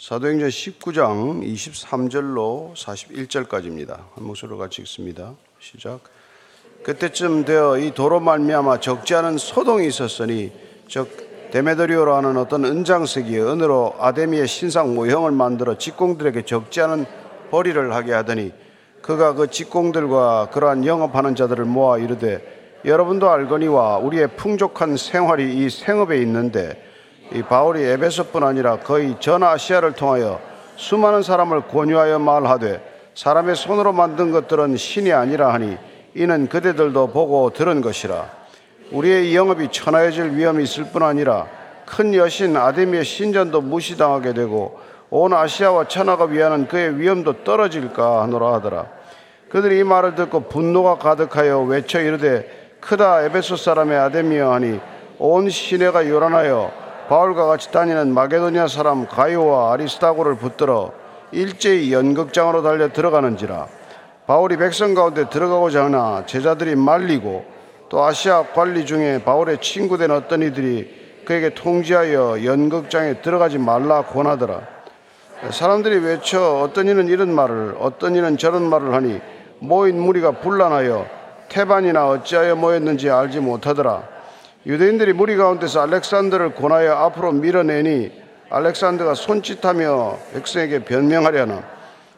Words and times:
사도행전 0.00 0.48
19장 0.48 1.42
23절로 1.42 2.72
41절까지입니다. 2.76 3.88
한 3.88 4.24
목소리로 4.24 4.56
같이 4.56 4.80
읽습니다. 4.82 5.34
시작. 5.58 5.98
그때쯤 6.84 7.44
되어 7.44 7.78
이 7.78 7.92
도로 7.92 8.20
말미암아 8.20 8.78
적지 8.78 9.16
않은 9.16 9.38
소동이 9.38 9.88
있었으니 9.88 10.52
즉 10.86 11.50
데메드리오라는 11.50 12.36
어떤 12.36 12.64
은장색이 12.64 13.40
은으로 13.40 13.96
아데미의 13.98 14.46
신상 14.46 14.94
모형을 14.94 15.32
만들어 15.32 15.76
직공들에게 15.76 16.42
적지 16.44 16.80
않은 16.82 17.04
벌이를 17.50 17.92
하게 17.92 18.12
하더니 18.12 18.52
그가 19.02 19.32
그 19.34 19.50
직공들과 19.50 20.50
그러한 20.52 20.86
영업하는 20.86 21.34
자들을 21.34 21.64
모아 21.64 21.98
이르되 21.98 22.78
여러분도 22.84 23.28
알거니와 23.28 23.98
우리의 23.98 24.36
풍족한 24.36 24.96
생활이 24.96 25.56
이 25.56 25.68
생업에 25.68 26.22
있는데 26.22 26.87
이 27.32 27.42
바울이 27.42 27.82
에베소뿐 27.82 28.42
아니라 28.42 28.78
거의 28.78 29.16
전 29.20 29.42
아시아를 29.42 29.92
통하여 29.92 30.40
수많은 30.76 31.22
사람을 31.22 31.68
권유하여 31.68 32.18
말하되 32.18 32.80
사람의 33.14 33.56
손으로 33.56 33.92
만든 33.92 34.32
것들은 34.32 34.76
신이 34.76 35.12
아니라 35.12 35.52
하니 35.52 35.76
이는 36.14 36.48
그대들도 36.48 37.08
보고 37.08 37.50
들은 37.50 37.80
것이라. 37.80 38.30
우리의 38.92 39.36
영업이 39.36 39.68
천하해질 39.70 40.36
위험이 40.36 40.64
있을 40.64 40.84
뿐 40.84 41.02
아니라 41.02 41.46
큰 41.84 42.14
여신 42.14 42.56
아데미의 42.56 43.04
신전도 43.04 43.60
무시당하게 43.60 44.32
되고 44.32 44.78
온 45.10 45.32
아시아와 45.32 45.88
천하가 45.88 46.24
위하는 46.24 46.66
그의 46.66 46.98
위험도 46.98 47.44
떨어질까 47.44 48.22
하노라 48.22 48.54
하더라. 48.54 48.86
그들이 49.50 49.80
이 49.80 49.82
말을 49.82 50.14
듣고 50.14 50.40
분노가 50.48 50.98
가득하여 50.98 51.60
외쳐 51.62 52.00
이르되 52.00 52.76
크다 52.80 53.24
에베소 53.24 53.56
사람의 53.56 53.98
아데미여 53.98 54.52
하니 54.52 54.80
온 55.18 55.50
시내가 55.50 56.08
요란하여 56.08 56.87
바울과 57.08 57.46
같이 57.46 57.72
다니는 57.72 58.12
마게도니아 58.12 58.68
사람 58.68 59.06
가이오와 59.06 59.72
아리스타고를 59.72 60.36
붙들어 60.36 60.92
일제히 61.32 61.92
연극장으로 61.92 62.62
달려 62.62 62.92
들어가는지라 62.92 63.66
바울이 64.26 64.58
백성 64.58 64.92
가운데 64.92 65.28
들어가고자 65.30 65.86
하나 65.86 66.26
제자들이 66.26 66.76
말리고 66.76 67.44
또 67.88 68.04
아시아 68.04 68.44
관리 68.54 68.84
중에 68.84 69.24
바울의 69.24 69.62
친구된 69.62 70.10
어떤 70.10 70.42
이들이 70.42 71.22
그에게 71.24 71.54
통지하여 71.54 72.44
연극장에 72.44 73.22
들어가지 73.22 73.58
말라 73.58 74.02
권하더라. 74.02 74.60
사람들이 75.50 75.98
외쳐 75.98 76.60
어떤 76.60 76.88
이는 76.88 77.08
이런 77.08 77.32
말을 77.32 77.76
어떤 77.80 78.16
이는 78.16 78.36
저런 78.36 78.68
말을 78.68 78.92
하니 78.92 79.20
모인 79.60 80.00
무리가 80.00 80.32
분란하여 80.32 81.06
태반이나 81.48 82.08
어찌하여 82.08 82.56
모였는지 82.56 83.08
알지 83.08 83.40
못하더라 83.40 84.17
유대인들이 84.68 85.14
무리 85.14 85.34
가운데서 85.36 85.80
알렉산더를 85.80 86.54
권하여 86.54 86.92
앞으로 86.92 87.32
밀어내니 87.32 88.12
알렉산더가 88.50 89.14
손짓하며 89.14 90.18
백성에게 90.34 90.80
변명하려나? 90.80 91.62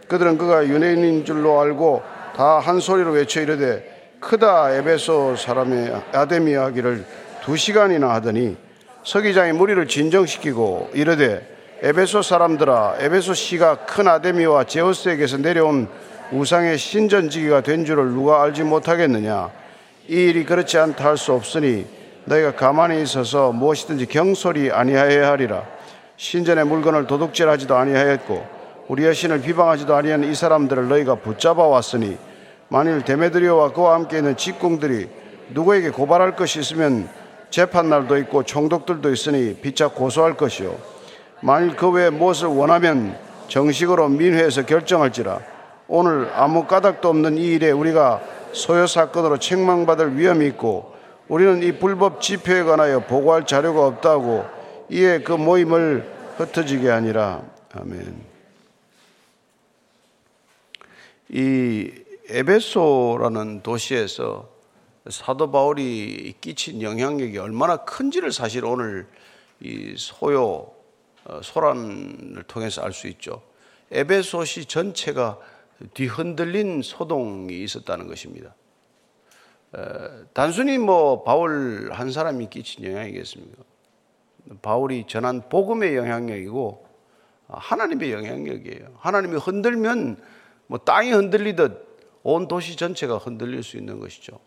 그들은 0.09 0.37
그가 0.37 0.67
유대인인 0.67 1.25
줄로 1.25 1.61
알고 1.61 2.03
다 2.37 2.59
한 2.59 2.81
소리로 2.81 3.12
외쳐 3.12 3.41
이르되 3.41 4.17
크다 4.19 4.73
에베소 4.75 5.37
사람의 5.37 5.95
아데미아 6.12 6.65
하기를 6.65 7.05
두 7.45 7.56
시간이나 7.56 8.11
하더니 8.15 8.56
서기장이 9.05 9.53
무리를 9.53 9.87
진정시키고 9.87 10.91
이르되 10.93 11.47
에베소 11.83 12.23
사람들아 12.23 12.97
에베소 12.98 13.33
시가 13.34 13.87
큰 13.87 14.09
아데미와 14.09 14.65
제우스에게서 14.65 15.37
내려온 15.39 15.89
우상의 16.33 16.78
신전지기가 16.78 17.61
된 17.61 17.84
줄을 17.84 18.06
누가 18.09 18.43
알지 18.43 18.65
못하겠느냐? 18.65 19.51
이 20.09 20.15
일이 20.15 20.45
그렇지 20.45 20.78
않다 20.78 21.05
할 21.05 21.17
수 21.17 21.33
없으니 21.33 22.00
너희가 22.31 22.53
가만히 22.53 23.03
있어서 23.03 23.50
무엇이든지 23.50 24.06
경솔이 24.06 24.70
아니하여야 24.70 25.33
하리라. 25.33 25.64
신전의 26.17 26.64
물건을 26.64 27.09
도둑질하지도 27.09 27.75
아니하였고 27.77 28.47
우리 28.87 29.05
여신을 29.05 29.41
비방하지도 29.41 29.95
아니한 29.97 30.22
이 30.25 30.34
사람들을 30.34 30.89
너희가 30.89 31.17
붙잡아 31.17 31.67
왔으니 31.67 32.17
만일 32.69 33.03
데메드리오와 33.03 33.72
그와 33.72 33.95
함께 33.95 34.19
있는 34.19 34.37
직공들이 34.37 35.09
누구에게 35.50 35.91
고발할 35.91 36.37
것이 36.37 36.60
있으면 36.60 37.09
재판날도 37.50 38.16
있고 38.19 38.44
총독들도 38.44 39.10
있으니 39.12 39.54
피차 39.56 39.88
고소할 39.88 40.37
것이요 40.37 40.77
만일 41.41 41.75
그 41.75 41.91
외에 41.91 42.10
무엇을 42.10 42.49
원하면 42.49 43.16
정식으로 43.49 44.09
민회에서 44.09 44.66
결정할지라 44.66 45.41
오늘 45.88 46.31
아무 46.34 46.66
까닭도 46.66 47.09
없는 47.09 47.38
이 47.38 47.47
일에 47.47 47.71
우리가 47.72 48.21
소요 48.53 48.87
사건으로 48.87 49.38
책망받을 49.38 50.16
위험이 50.16 50.47
있고 50.49 51.00
우리는 51.30 51.62
이 51.62 51.70
불법 51.78 52.20
집회에 52.20 52.64
관하여 52.64 53.06
보고할 53.06 53.46
자료가 53.46 53.86
없다고 53.86 54.44
이에 54.91 55.20
그 55.20 55.30
모임을 55.30 56.04
흩어지게 56.36 56.91
아니라 56.91 57.48
아멘. 57.72 58.20
이 61.28 61.92
에베소라는 62.30 63.62
도시에서 63.62 64.50
사도 65.08 65.52
바울이 65.52 66.34
끼친 66.41 66.82
영향력이 66.82 67.38
얼마나 67.38 67.76
큰지를 67.76 68.32
사실 68.32 68.64
오늘 68.64 69.06
이 69.60 69.94
소요 69.97 70.72
어, 71.26 71.41
소란을 71.44 72.42
통해서 72.48 72.82
알 72.82 72.92
수 72.92 73.06
있죠. 73.06 73.41
에베소시 73.92 74.64
전체가 74.64 75.38
뒤흔들린 75.94 76.82
소동이 76.82 77.62
있었다는 77.62 78.08
것입니다. 78.08 78.52
단순히 80.32 80.78
뭐 80.78 81.22
바울 81.22 81.91
한 81.92 82.10
사람이 82.10 82.50
끼친 82.50 82.84
영향이겠습니까? 82.84 83.62
바울이 84.62 85.06
전한 85.06 85.48
복음의 85.48 85.97
영향력이고 85.97 86.86
하나님의 87.48 88.12
영향력이에요. 88.12 88.94
하나님이 88.98 89.36
흔들면 89.36 90.20
뭐 90.66 90.78
땅이 90.78 91.12
흔들리듯 91.12 91.88
온 92.22 92.48
도시 92.48 92.76
전체가 92.76 93.19
흔들릴 93.19 93.62
수 93.62 93.76
있는 93.76 93.98
것이죠. 94.00 94.38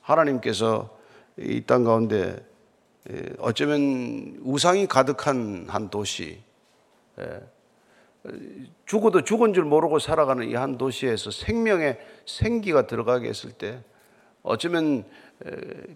하나님께서 0.00 0.98
이 1.38 1.62
땅 1.66 1.84
가운데 1.84 2.36
어쩌면 3.38 4.38
우상이 4.42 4.86
가득한 4.86 5.66
한 5.68 5.88
도시, 5.88 6.42
죽어도 8.86 9.22
죽은 9.22 9.54
줄 9.54 9.64
모르고 9.64 9.98
살아가는 9.98 10.48
이 10.48 10.54
한 10.54 10.76
도시에서 10.78 11.30
생명의 11.30 11.98
생기가 12.26 12.86
들어가게 12.86 13.28
했을 13.28 13.52
때 13.52 13.82
어쩌면 14.42 15.04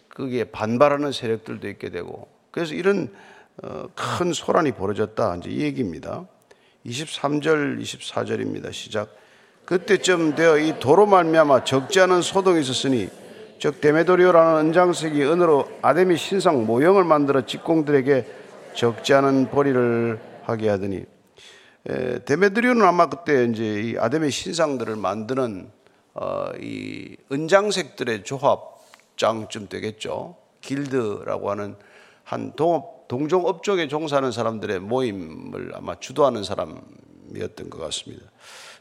그게 0.08 0.44
반발하는 0.44 1.12
세력들도 1.12 1.68
있게 1.68 1.90
되고 1.90 2.28
그래서 2.50 2.74
이런 2.74 3.10
어, 3.62 3.88
큰 3.94 4.32
소란이 4.32 4.72
벌어졌다. 4.72 5.36
이제 5.36 5.50
이 5.50 5.60
얘기입니다. 5.60 6.26
23절, 6.86 7.80
24절입니다. 7.80 8.72
시작. 8.72 9.14
그때쯤 9.64 10.34
되어 10.34 10.58
이 10.58 10.78
도로 10.78 11.06
말미암아 11.06 11.64
적지 11.64 12.00
않은 12.00 12.20
소동이 12.20 12.60
있었으니 12.60 13.08
즉 13.58 13.80
데메도리오라는 13.80 14.66
은장색이 14.66 15.22
은으로 15.22 15.70
아데미 15.80 16.16
신상 16.16 16.66
모형을 16.66 17.04
만들어 17.04 17.46
직공들에게 17.46 18.26
적지 18.74 19.14
않은 19.14 19.50
벌이를 19.50 20.18
하게 20.42 20.68
하더니 20.68 21.04
데메드리오는 22.26 22.84
아마 22.84 23.08
그때 23.08 23.44
이제 23.44 23.64
이 23.64 23.96
아데미 23.98 24.30
신상들을 24.30 24.96
만드는 24.96 25.70
어, 25.70 25.83
이 26.60 27.16
은장색들의 27.30 28.24
조합장쯤 28.24 29.68
되겠죠. 29.68 30.36
길드라고 30.60 31.50
하는 31.50 31.76
한 32.22 32.52
동업, 32.56 33.08
동종 33.08 33.46
업 33.46 33.62
종에 33.62 33.88
종사하는 33.88 34.32
사람들의 34.32 34.80
모임을 34.80 35.72
아마 35.74 35.94
주도하는 35.98 36.42
사람이었던 36.42 37.70
것 37.70 37.78
같습니다. 37.78 38.24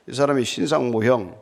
이 0.07 0.13
사람이 0.13 0.45
신상 0.45 0.91
모형, 0.91 1.39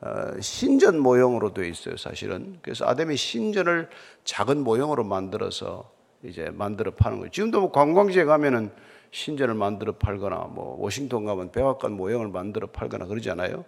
어, 0.00 0.40
신전 0.40 0.98
모형으로 0.98 1.54
되어 1.54 1.64
있어요, 1.64 1.96
사실은. 1.96 2.58
그래서 2.62 2.86
아담이 2.86 3.16
신전을 3.16 3.88
작은 4.24 4.62
모형으로 4.62 5.04
만들어서 5.04 5.90
이제 6.24 6.50
만들어 6.52 6.90
파는 6.92 7.18
거예요. 7.18 7.30
지금도 7.30 7.60
뭐 7.60 7.72
관광지에 7.72 8.24
가면은 8.24 8.70
신전을 9.10 9.54
만들어 9.54 9.92
팔거나 9.92 10.48
뭐 10.50 10.76
워싱턴 10.80 11.24
가면 11.24 11.52
백악관 11.52 11.92
모형을 11.92 12.28
만들어 12.28 12.66
팔거나 12.66 13.06
그러지 13.06 13.30
않아요? 13.30 13.64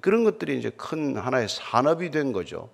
그런 0.00 0.24
것들이 0.24 0.58
이제 0.58 0.70
큰 0.70 1.16
하나의 1.16 1.48
산업이 1.48 2.10
된 2.10 2.32
거죠. 2.32 2.68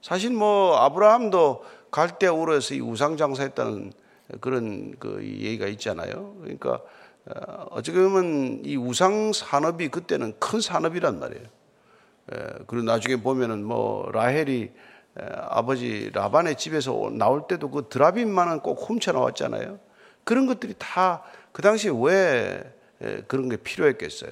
사실 0.00 0.30
뭐 0.30 0.76
아브라함도 0.76 1.64
갈대 1.90 2.26
우르에서 2.28 2.74
이 2.74 2.80
우상 2.80 3.16
장사했다는 3.16 3.92
그런 4.40 4.94
그 4.98 5.22
얘기가 5.22 5.66
있잖아요. 5.66 6.36
그러니까 6.40 6.80
어, 7.26 7.66
어떻게 7.70 7.98
보면 7.98 8.62
이 8.64 8.76
우상 8.76 9.32
산업이 9.32 9.88
그때는 9.88 10.34
큰 10.38 10.60
산업이란 10.60 11.18
말이에요. 11.18 11.44
그리고 12.66 12.84
나중에 12.84 13.16
보면은 13.16 13.64
뭐 13.64 14.10
라헬이 14.12 14.70
아버지 15.16 16.10
라반의 16.12 16.56
집에서 16.56 17.10
나올 17.10 17.46
때도 17.48 17.70
그 17.70 17.86
드라빈만은 17.88 18.60
꼭 18.60 18.74
훔쳐 18.88 19.12
나왔잖아요. 19.12 19.78
그런 20.24 20.46
것들이 20.46 20.74
다 20.78 21.22
그 21.58 21.62
당시에 21.62 21.90
왜 21.92 22.72
그런 23.26 23.48
게 23.48 23.56
필요했겠어요. 23.56 24.30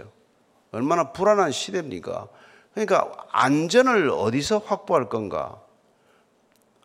얼마나 0.72 1.12
불안한 1.12 1.52
시대입니까? 1.52 2.28
그러니까 2.74 3.10
안전을 3.30 4.10
어디서 4.10 4.58
확보할 4.58 5.08
건가? 5.08 5.60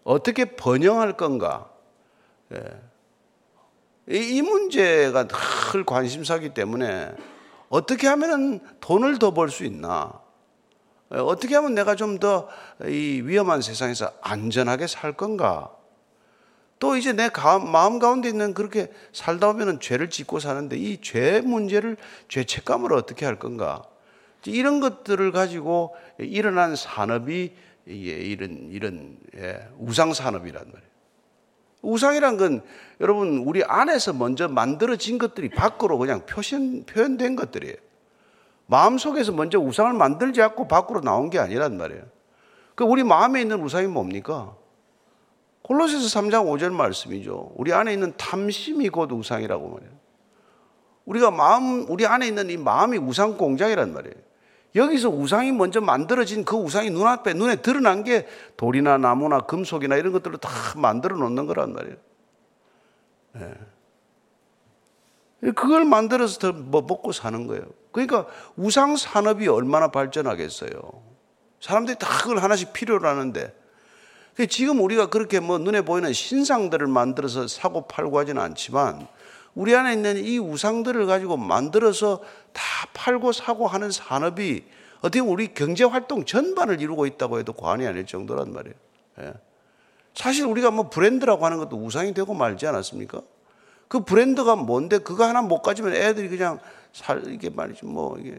어떻게 0.03 0.45
번영할 0.55 1.17
건가? 1.17 1.69
예. 2.53 2.81
이 4.07 4.41
문제가 4.41 5.27
늘 5.27 5.85
관심사기 5.85 6.53
때문에 6.53 7.13
어떻게 7.69 8.07
하면 8.07 8.59
돈을 8.81 9.19
더 9.19 9.31
벌 9.31 9.49
수 9.49 9.63
있나? 9.65 10.19
어떻게 11.09 11.55
하면 11.55 11.75
내가 11.75 11.95
좀 11.95 12.19
더 12.19 12.47
이 12.87 13.21
위험한 13.23 13.61
세상에서 13.61 14.11
안전하게 14.21 14.87
살 14.87 15.13
건가? 15.13 15.71
또 16.81 16.97
이제 16.97 17.13
내 17.13 17.29
마음 17.71 17.99
가운데 17.99 18.27
있는 18.27 18.55
그렇게 18.55 18.91
살다 19.13 19.53
보면 19.53 19.79
죄를 19.79 20.09
짓고 20.09 20.39
사는데 20.39 20.77
이 20.77 20.97
죄 20.99 21.39
문제를 21.41 21.95
죄책감을 22.27 22.91
어떻게 22.93 23.23
할 23.23 23.37
건가? 23.37 23.83
이런 24.47 24.79
것들을 24.79 25.31
가지고 25.31 25.95
일어난 26.17 26.75
산업이 26.75 27.53
이런 27.85 28.69
이런 28.71 29.15
예, 29.37 29.67
우상 29.77 30.13
산업이란 30.13 30.65
말이에요. 30.65 30.91
우상이란 31.83 32.37
건 32.37 32.63
여러분 32.99 33.43
우리 33.45 33.63
안에서 33.63 34.13
먼저 34.13 34.47
만들어진 34.47 35.19
것들이 35.19 35.49
밖으로 35.49 35.99
그냥 35.99 36.25
표현 36.25 36.83
표현된 36.85 37.35
것들이에요. 37.35 37.75
마음 38.65 38.97
속에서 38.97 39.31
먼저 39.33 39.59
우상을 39.59 39.93
만들지 39.93 40.41
않고 40.41 40.67
밖으로 40.67 41.01
나온 41.01 41.29
게 41.29 41.37
아니란 41.37 41.77
말이에요. 41.77 42.01
그 42.73 42.83
우리 42.85 43.03
마음에 43.03 43.41
있는 43.41 43.61
우상이 43.61 43.85
뭡니까? 43.85 44.55
콜로새서 45.63 46.19
3장 46.21 46.45
5절 46.45 46.71
말씀이죠. 46.71 47.51
우리 47.55 47.73
안에 47.73 47.93
있는 47.93 48.13
탐심이 48.17 48.89
곧 48.89 49.11
우상이라고 49.11 49.69
말해요. 49.69 49.91
우리가 51.05 51.31
마음 51.31 51.85
우리 51.89 52.05
안에 52.05 52.27
있는 52.27 52.49
이 52.49 52.57
마음이 52.57 52.97
우상 52.97 53.37
공장이란 53.37 53.93
말이에요. 53.93 54.15
여기서 54.75 55.09
우상이 55.09 55.51
먼저 55.51 55.81
만들어진 55.81 56.45
그 56.45 56.55
우상이 56.55 56.89
눈앞에 56.89 57.33
눈에 57.33 57.57
드러난 57.57 58.03
게 58.03 58.27
돌이나 58.55 58.97
나무나 58.97 59.41
금속이나 59.41 59.97
이런 59.97 60.13
것들을 60.13 60.37
다 60.37 60.49
만들어 60.77 61.17
놓는 61.17 61.45
거란 61.45 61.73
말이에요. 61.73 61.97
네. 63.33 63.53
그걸 65.53 65.85
만들어서 65.85 66.39
더뭐 66.39 66.83
먹고 66.83 67.11
사는 67.11 67.47
거예요. 67.47 67.63
그러니까 67.91 68.27
우상 68.55 68.95
산업이 68.95 69.47
얼마나 69.47 69.89
발전하겠어요. 69.89 70.71
사람들이 71.59 71.97
다 71.97 72.07
그걸 72.21 72.39
하나씩 72.39 72.73
필요로 72.73 73.07
하는데 73.07 73.53
지금 74.47 74.81
우리가 74.81 75.09
그렇게 75.09 75.39
뭐 75.39 75.57
눈에 75.57 75.81
보이는 75.81 76.11
신상들을 76.11 76.87
만들어서 76.87 77.47
사고 77.47 77.87
팔고 77.87 78.19
하지는 78.19 78.41
않지만 78.41 79.07
우리 79.53 79.75
안에 79.75 79.93
있는 79.93 80.23
이 80.23 80.39
우상들을 80.39 81.05
가지고 81.05 81.37
만들어서 81.37 82.21
다 82.53 82.63
팔고 82.93 83.31
사고 83.31 83.67
하는 83.67 83.91
산업이 83.91 84.63
어떻게 84.99 85.19
우리 85.19 85.53
경제 85.53 85.83
활동 85.83 86.25
전반을 86.25 86.79
이루고 86.79 87.05
있다고 87.05 87.39
해도 87.39 87.53
과언이 87.53 87.85
아닐 87.85 88.05
정도란 88.05 88.53
말이에요. 88.53 88.75
예. 89.21 89.33
사실 90.13 90.45
우리가 90.45 90.71
뭐 90.71 90.89
브랜드라고 90.89 91.45
하는 91.45 91.57
것도 91.57 91.77
우상이 91.77 92.13
되고 92.13 92.33
말지 92.33 92.67
않았습니까? 92.67 93.21
그 93.87 94.03
브랜드가 94.03 94.55
뭔데 94.55 94.99
그거 94.99 95.25
하나 95.25 95.41
못 95.41 95.61
가지면 95.61 95.95
애들이 95.95 96.29
그냥 96.29 96.59
살 96.93 97.23
이게 97.27 97.49
말이죠 97.49 97.87
뭐 97.87 98.17
이게 98.19 98.37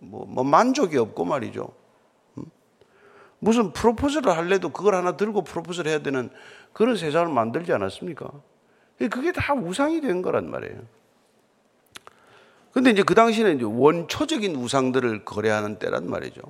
뭐, 0.00 0.26
뭐 0.28 0.44
만족이 0.44 0.96
없고 0.96 1.24
말이죠. 1.24 1.72
음? 3.42 3.44
무슨 3.44 3.72
프로포즈를 3.72 4.36
할래도 4.36 4.70
그걸 4.70 4.94
하나 4.94 5.16
들고 5.16 5.42
프로포즈를 5.42 5.90
해야 5.90 5.98
되는 5.98 6.30
그런 6.72 6.96
세상을 6.96 7.28
만들지 7.28 7.72
않았습니까? 7.72 8.30
그게 9.10 9.32
다 9.32 9.52
우상이 9.54 10.00
된 10.00 10.22
거란 10.22 10.48
말이에요. 10.48 10.80
근데 12.72 12.90
이제 12.90 13.02
그 13.02 13.14
당시에는 13.14 13.56
이제 13.56 13.64
원초적인 13.64 14.56
우상들을 14.56 15.24
거래하는 15.24 15.78
때란 15.78 16.08
말이죠. 16.08 16.40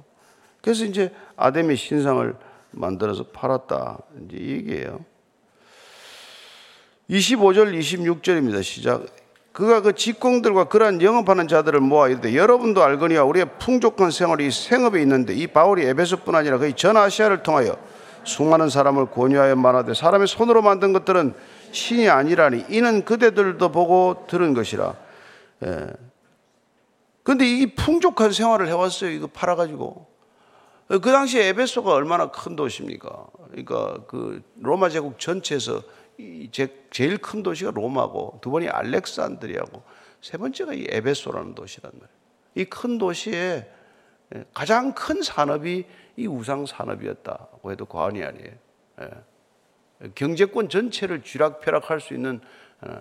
그래서 0.61 0.85
이제 0.85 1.13
아담의 1.37 1.77
신상을 1.77 2.37
만들어서 2.71 3.25
팔았다. 3.29 3.99
이제 4.25 4.37
이 4.37 4.51
얘기예요. 4.53 5.05
25절 7.11 7.77
26절입니다. 7.79 8.63
시작. 8.63 9.07
그가 9.53 9.83
그 9.83 9.95
직공들과 9.95 10.65
그러한 10.65 11.03
영업하는 11.03 11.47
자들을 11.47 11.81
모아 11.81 12.09
이르되 12.09 12.35
여러분도 12.35 12.83
알거니와 12.83 13.25
우리의 13.25 13.47
풍족한 13.59 14.11
생활이 14.11 14.51
생업에 14.51 15.01
있는데 15.03 15.35
이 15.35 15.47
바울이 15.47 15.85
에베소뿐 15.85 16.35
아니라 16.35 16.59
거의 16.59 16.75
전 16.75 16.97
아시아를 16.97 17.43
통하여 17.43 17.77
수많은 18.25 18.71
사람을 18.71 19.11
권유하여 19.11 19.57
말하되 19.57 19.95
사람의 19.95 20.27
손으로 20.27 20.63
만든 20.63 20.93
것들은 20.93 21.35
신이 21.73 22.09
아니라니 22.09 22.65
이는 22.71 23.05
그대들도 23.05 23.73
보고 23.73 24.25
들은 24.29 24.55
것이라. 24.55 24.95
예. 25.65 25.91
근데 27.23 27.47
이 27.47 27.75
풍족한 27.75 28.33
생활을 28.33 28.69
해왔어요. 28.69 29.11
이거 29.11 29.27
팔아가지고. 29.27 30.07
그 30.89 31.01
당시에 31.01 31.49
에베소가 31.49 31.93
얼마나 31.93 32.31
큰 32.31 32.57
도시입니까? 32.57 33.27
그러니까 33.51 33.99
그 34.09 34.43
로마 34.61 34.89
제국 34.89 35.19
전체에서 35.19 35.83
제일 36.91 37.19
큰 37.19 37.43
도시가 37.43 37.73
로마고 37.73 38.39
두 38.43 38.51
번이 38.51 38.69
알렉산드리아고 38.69 39.83
세 40.21 40.39
번째가 40.39 40.75
이 40.75 40.87
에베소라는 40.89 41.55
도시란 41.55 41.93
말이에요. 41.93 42.23
이 42.55 42.65
큰 42.67 42.99
도시에 42.99 43.71
가장 44.55 44.95
큰 44.95 45.23
산업이 45.23 45.85
이 46.17 46.27
우상 46.27 46.67
산업이었다고 46.67 47.73
해도 47.73 47.87
과언이 47.87 48.23
아니에요. 48.23 48.53
예. 49.01 50.09
경제권 50.15 50.69
전체를 50.69 51.23
쥐락펴락할 51.23 52.01
수 52.01 52.15
있는 52.15 52.41
어. 52.81 53.01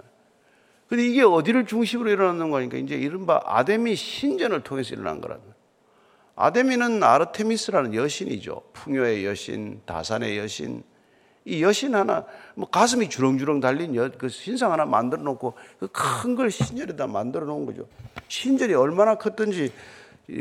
근데 0.88 1.06
이게 1.06 1.24
어디를 1.24 1.66
중심으로 1.66 2.10
일어나는 2.10 2.52
거니까 2.52 2.78
이제 2.78 2.96
이른바 2.96 3.42
아데미 3.46 3.96
신전을 3.96 4.64
통해서 4.64 4.94
일어난 4.94 5.22
거라는 5.22 5.42
아데미는 6.36 7.02
아르테미스라는 7.04 7.94
여신이죠. 7.94 8.62
풍요의 8.74 9.26
여신, 9.26 9.82
다산의 9.86 10.38
여신. 10.38 10.84
이 11.46 11.64
여신 11.64 11.96
하나, 11.96 12.26
뭐 12.56 12.70
가슴이 12.70 13.10
주렁주렁 13.10 13.60
달린 13.62 13.96
여, 13.96 14.10
그 14.12 14.30
신상 14.30 14.72
하나 14.72 14.86
만들어 14.86 15.22
놓고 15.24 15.56
그 15.80 15.88
큰 15.92 16.36
걸 16.36 16.52
신전에다 16.52 17.08
만들어 17.08 17.46
놓은 17.46 17.66
거죠. 17.66 17.88
신전이 18.28 18.74
얼마나 18.74 19.16
컸던지 19.16 19.72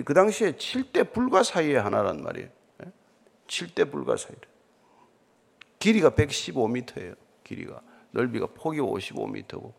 그 0.04 0.14
당시에 0.14 0.52
7대 0.52 1.12
불가 1.12 1.42
사이의 1.42 1.80
하나란 1.80 2.22
말이에요. 2.22 2.48
7대 3.48 3.80
예? 3.80 3.84
불가 3.84 4.16
사이를. 4.16 4.40
길이가 5.78 6.10
115m예요. 6.10 7.16
길이가 7.42 7.80
넓이가 8.12 8.48
폭이 8.54 8.78
55m고 8.80 9.72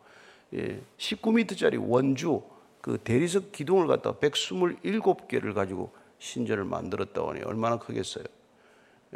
예, 0.54 0.80
19m짜리 0.98 1.78
원주 1.80 2.42
그 2.80 2.98
대리석 2.98 3.52
기둥을 3.52 3.86
갖다가 3.86 4.18
127개를 4.18 5.54
가지고 5.54 5.92
신전을 6.18 6.64
만들었다고 6.64 7.30
하니 7.30 7.42
얼마나 7.42 7.78
크겠어요. 7.78 8.24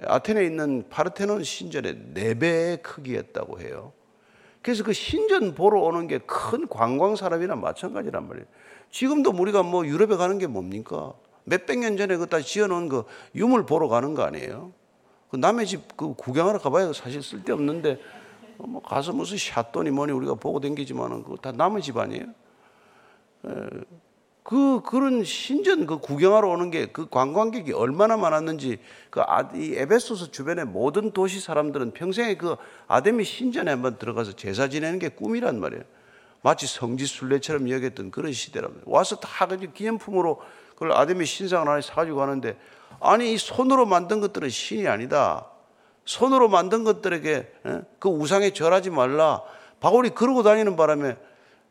아테네에 0.03 0.45
있는 0.45 0.85
파르테논 0.91 1.43
신전의 1.43 2.13
4배의 2.15 2.83
크기였다고 2.83 3.61
해요. 3.61 3.93
그래서 4.63 4.83
그 4.85 4.93
신전 4.93 5.55
보러 5.55 5.81
오는 5.81 6.07
게 6.09 6.19
큰 6.27 6.67
관광 6.69 7.17
사람이나 7.17 7.55
마찬가지란 7.57 8.27
말이에요. 8.29 8.47
지금도 8.91 9.31
우리가 9.31 9.63
뭐 9.63 9.87
유럽에 9.87 10.17
가는 10.17 10.39
게 10.39 10.47
뭡니까? 10.47 11.15
몇백 11.45 11.79
년 11.79 11.97
전에 11.97 12.17
그다 12.17 12.41
지어놓은 12.41 12.89
그 12.89 13.05
유물 13.35 13.65
보러 13.67 13.89
가는 13.89 14.15
거 14.15 14.23
아니에요? 14.23 14.73
그 15.31 15.37
남의 15.37 15.67
집 15.67 15.97
그 15.97 16.15
구경하러 16.15 16.59
가봐야 16.59 16.93
사실 16.93 17.23
쓸데없는데 17.23 18.01
뭐 18.59 18.83
가서 18.83 19.13
무슨 19.13 19.37
샷돈이 19.39 19.91
뭐니 19.91 20.13
우리가 20.13 20.35
보고 20.35 20.61
댕기지만은 20.61 21.23
그거 21.23 21.37
다 21.37 21.53
남의 21.53 21.83
집 21.83 21.97
아니에요? 21.97 22.27
그 24.47 24.81
그런 24.83 25.25
신전 25.25 25.87
그 25.87 25.99
구경하러 25.99 26.49
오는 26.49 26.71
게 26.71 26.87
그 26.93 27.09
관광객이 27.09 27.73
얼마나 27.73 28.17
많았는지 28.17 28.79
그 29.11 29.21
아, 29.21 29.51
이 29.55 29.75
에베소서 29.75 30.31
주변의 30.31 30.67
모든 30.67 31.11
도시 31.11 31.41
사람들은 31.41 31.91
평생에 31.91 32.37
그 32.37 32.55
아데미 32.87 33.25
신전에 33.25 33.73
한번 33.73 33.99
들어가서 33.99 34.33
제사 34.33 34.69
지내는 34.69 35.01
게 35.01 35.09
꿈이란 35.09 35.59
말이에요. 35.59 35.83
마치 36.43 36.69
성지 36.69 37.07
순례처럼 37.07 37.69
여겼던 37.69 38.13
그런 38.13 38.33
말이에요. 38.33 38.83
와서 38.85 39.17
다 39.17 39.47
그냥 39.47 39.73
기념품으로 39.75 40.41
그걸 40.75 40.93
아데미 40.93 41.27
신상을 41.27 41.67
하나 41.67 41.81
사가지고 41.81 42.17
가는데 42.17 42.57
아니 43.01 43.33
이 43.33 43.39
손으로 43.39 43.85
만든 43.85 44.21
것들은 44.21 44.49
신이 44.49 44.87
아니다. 44.87 45.51
손으로 46.05 46.49
만든 46.49 46.85
것들에게 46.85 47.53
그 47.99 48.09
우상에 48.09 48.51
절하지 48.51 48.91
말라. 48.91 49.43
바울이 49.81 50.11
그러고 50.11 50.45
다니는 50.45 50.77
바람에 50.77 51.17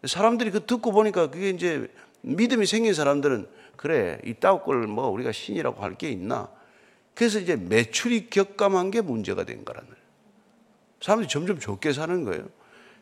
사람들이 0.03 0.51
그 0.51 0.65
듣고 0.65 0.91
보니까 0.91 1.31
그게 1.31 1.49
이제 1.49 1.89
믿음이 2.25 2.65
생긴 2.65 2.93
사람들은 2.93 3.47
그래 3.75 4.19
이따구 4.25 4.65
걸뭐 4.65 5.09
우리가 5.09 5.31
신이라고 5.31 5.81
할 5.81 5.95
게 5.95 6.09
있나? 6.09 6.49
그래서 7.13 7.39
이제 7.39 7.55
매출이 7.55 8.29
격감한 8.29 8.91
게 8.91 9.01
문제가 9.01 9.43
된 9.45 9.63
거라는 9.63 9.87
거예요. 9.87 10.03
사람들이 11.01 11.29
점점 11.29 11.59
적게 11.59 11.93
사는 11.93 12.23
거예요. 12.25 12.47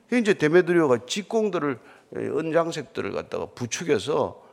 그 0.10 0.18
이제 0.18 0.34
데메드리오가 0.34 1.06
직공들을 1.08 1.80
은장색들을 2.16 3.12
갖다가 3.12 3.48
부추겨서 3.48 4.44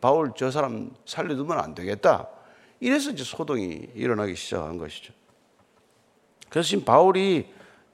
바울 0.00 0.32
저 0.36 0.50
사람 0.50 0.90
살려두면 1.04 1.58
안 1.58 1.74
되겠다. 1.74 2.28
이래서 2.80 3.10
이제 3.10 3.22
소동이 3.22 3.88
일어나기 3.94 4.34
시작한 4.34 4.78
것이죠. 4.78 5.12
그래서 6.48 6.68
지금 6.68 6.84
바울이 6.84 7.46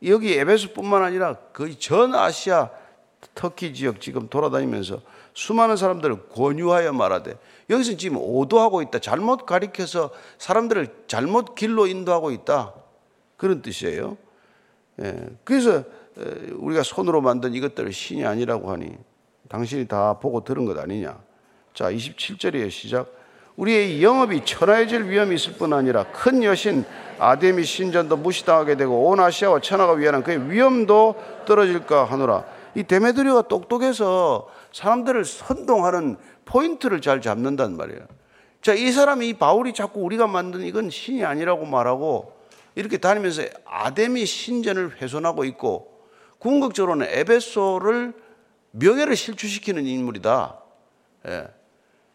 여기 0.05 0.35
에베소뿐만 0.39 1.03
아니라 1.03 1.35
거의 1.53 1.75
전 1.77 2.15
아시아 2.15 2.71
터키 3.35 3.75
지역 3.75 4.01
지금 4.01 4.29
돌아다니면서 4.29 5.03
수많은 5.35 5.77
사람들을 5.77 6.29
권유하여 6.29 6.93
말하되 6.93 7.35
여기서 7.71 7.97
지금 7.97 8.19
오도하고 8.19 8.83
있다. 8.83 8.99
잘못 8.99 9.47
가리켜서 9.47 10.11
사람들을 10.39 11.05
잘못 11.07 11.55
길로 11.55 11.87
인도하고 11.87 12.31
있다. 12.31 12.75
그런 13.37 13.63
뜻이에요. 13.63 14.17
예. 15.03 15.27
그래서 15.45 15.85
우리가 16.55 16.83
손으로 16.83 17.21
만든 17.21 17.55
이것들을 17.55 17.93
신이 17.93 18.25
아니라고 18.27 18.71
하니 18.71 18.97
당신이 19.49 19.89
다 19.89 20.19
보고 20.19 20.45
들은 20.45 20.65
것 20.67 20.79
아니냐. 20.79 21.19
자, 21.75 21.91
27절이에요. 21.91 22.71
시작. 22.71 23.11
우리의 23.57 24.03
영업이 24.03 24.45
천하해질 24.45 25.11
위험이 25.11 25.35
있을 25.35 25.55
뿐 25.55 25.73
아니라 25.73 26.05
큰 26.05 26.43
여신 26.43 26.85
아데미 27.19 27.65
신전도 27.65 28.17
무시당하게 28.17 28.77
되고 28.77 29.09
온 29.09 29.21
아시아와 29.21 29.61
천하가 29.61 29.93
위하는 29.93 30.23
그의 30.23 30.51
위험도 30.51 31.15
떨어질까 31.47 32.05
하노라. 32.05 32.45
이 32.75 32.83
데메드리오가 32.83 33.43
똑똑해서 33.43 34.49
사람들을 34.73 35.25
선동하는 35.25 36.17
포인트를 36.45 37.01
잘 37.01 37.21
잡는단 37.21 37.77
말이에요. 37.77 38.01
자, 38.61 38.75
이 38.75 38.93
사람이 38.93 39.29
이 39.29 39.35
바울이 39.35 39.75
자꾸 39.75 40.01
우리가 40.01 40.27
만든 40.27 40.63
이건 40.63 40.91
신이 40.91 41.25
아니라고 41.25 41.67
말하고 41.67 42.33
이렇게 42.75 42.99
다니면서 42.99 43.43
아데미 43.65 44.25
신전을 44.25 45.01
훼손하고 45.01 45.45
있고 45.45 46.07
궁극적으로는 46.39 47.07
에베소를 47.11 48.15
명예를 48.73 49.17
실추시키는 49.17 49.87
인물이다. 49.87 50.59
예. 51.29 51.49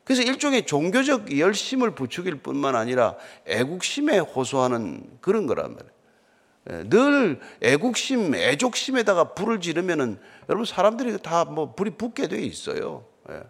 그래서 0.03 0.21
일종의 0.21 0.65
종교적 0.65 1.37
열심을 1.37 1.91
부추길 1.91 2.35
뿐만 2.35 2.75
아니라 2.75 3.15
애국심에 3.45 4.19
호소하는 4.19 5.03
그런 5.21 5.47
거란 5.47 5.75
말이에요. 5.75 5.96
예. 6.69 6.83
늘 6.89 7.39
애국심, 7.62 8.36
애족심에다가 8.36 9.33
불을 9.33 9.62
지르면은 9.62 10.19
여러분 10.50 10.65
사람들이 10.65 11.17
다 11.21 11.45
뭐 11.45 11.74
불이 11.74 11.91
붙게 11.91 12.27
돼 12.27 12.41
있어요. 12.41 13.05
예. 13.29 13.43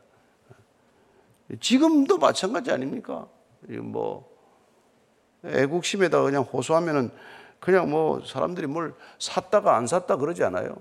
지금도 1.59 2.17
마찬가지 2.17 2.71
아닙니까? 2.71 3.27
뭐 3.81 4.29
애국심에다가 5.45 6.23
그냥 6.23 6.43
호소하면은 6.43 7.09
그냥 7.59 7.89
뭐 7.89 8.21
사람들이 8.25 8.67
뭘 8.67 8.93
샀다가 9.19 9.75
안 9.77 9.87
샀다 9.87 10.17
그러지 10.17 10.43
않아요. 10.43 10.75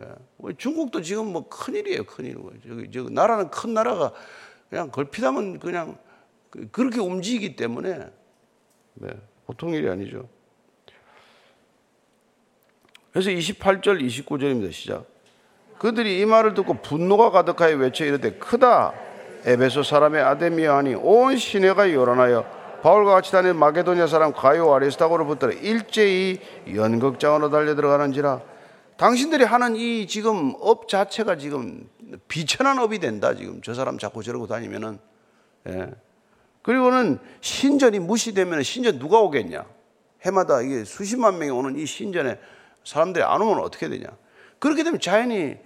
예. 0.00 0.06
뭐 0.36 0.52
중국도 0.52 1.02
지금 1.02 1.32
뭐 1.32 1.48
큰일이에요, 1.48 2.04
큰일. 2.04 2.36
저기, 2.66 2.90
저 2.90 3.02
나라는 3.08 3.50
큰 3.50 3.74
나라가 3.74 4.12
그냥 4.68 4.90
걸핏하면 4.90 5.58
그냥 5.58 5.98
그, 6.50 6.68
그렇게 6.70 7.00
움직이기 7.00 7.56
때문에 7.56 8.10
네, 8.94 9.08
보통 9.46 9.72
일이 9.74 9.88
아니죠. 9.88 10.28
그래서 13.16 13.30
28절, 13.30 14.06
29절입니다. 14.06 14.70
시작. 14.72 15.06
그들이 15.78 16.20
이 16.20 16.26
말을 16.26 16.52
듣고 16.52 16.74
분노가 16.82 17.30
가득하여 17.30 17.78
외쳐 17.78 18.04
이르되 18.04 18.32
크다 18.32 18.92
에베소 19.46 19.84
사람의 19.84 20.20
아데미여 20.20 20.76
하니 20.76 20.94
온 20.94 21.38
시내가 21.38 21.90
요란하여 21.94 22.44
바울과 22.82 23.12
같이 23.12 23.32
다니는 23.32 23.56
마게도니아 23.56 24.06
사람 24.06 24.34
가이오와 24.34 24.70
아리스타고를 24.74 25.24
붙들어 25.24 25.52
일제히 25.52 26.40
연극장으로 26.74 27.48
달려 27.48 27.74
들어가는지라 27.74 28.42
당신들이 28.98 29.44
하는 29.44 29.76
이 29.76 30.06
지금 30.06 30.52
업 30.60 30.86
자체가 30.86 31.38
지금 31.38 31.88
비천한 32.28 32.78
업이 32.78 32.98
된다 32.98 33.34
지금 33.34 33.62
저 33.62 33.72
사람 33.72 33.96
자꾸 33.96 34.22
저러고 34.22 34.46
다니면은 34.46 34.98
예. 35.68 35.90
그리고는 36.60 37.18
신전이 37.40 37.98
무시되면 37.98 38.62
신전 38.62 38.98
누가 38.98 39.20
오겠냐 39.20 39.64
해마다 40.20 40.60
이게 40.60 40.84
수십만 40.84 41.38
명이 41.38 41.50
오는 41.50 41.78
이 41.78 41.86
신전에 41.86 42.38
사람들이 42.86 43.24
안 43.24 43.42
오면 43.42 43.58
어떻게 43.58 43.88
되냐 43.88 44.06
그렇게 44.58 44.84
되면 44.84 45.00
자연히 45.00 45.56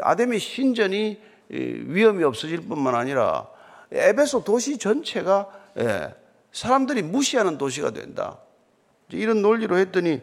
아데미 0.00 0.38
신전이 0.38 1.20
위험이 1.50 2.24
없어질 2.24 2.66
뿐만 2.66 2.94
아니라 2.94 3.46
에베소 3.92 4.44
도시 4.44 4.78
전체가 4.78 5.48
예, 5.78 6.14
사람들이 6.50 7.02
무시하는 7.02 7.58
도시가 7.58 7.90
된다. 7.90 8.38
이런 9.10 9.42
논리로 9.42 9.76
했더니 9.78 10.20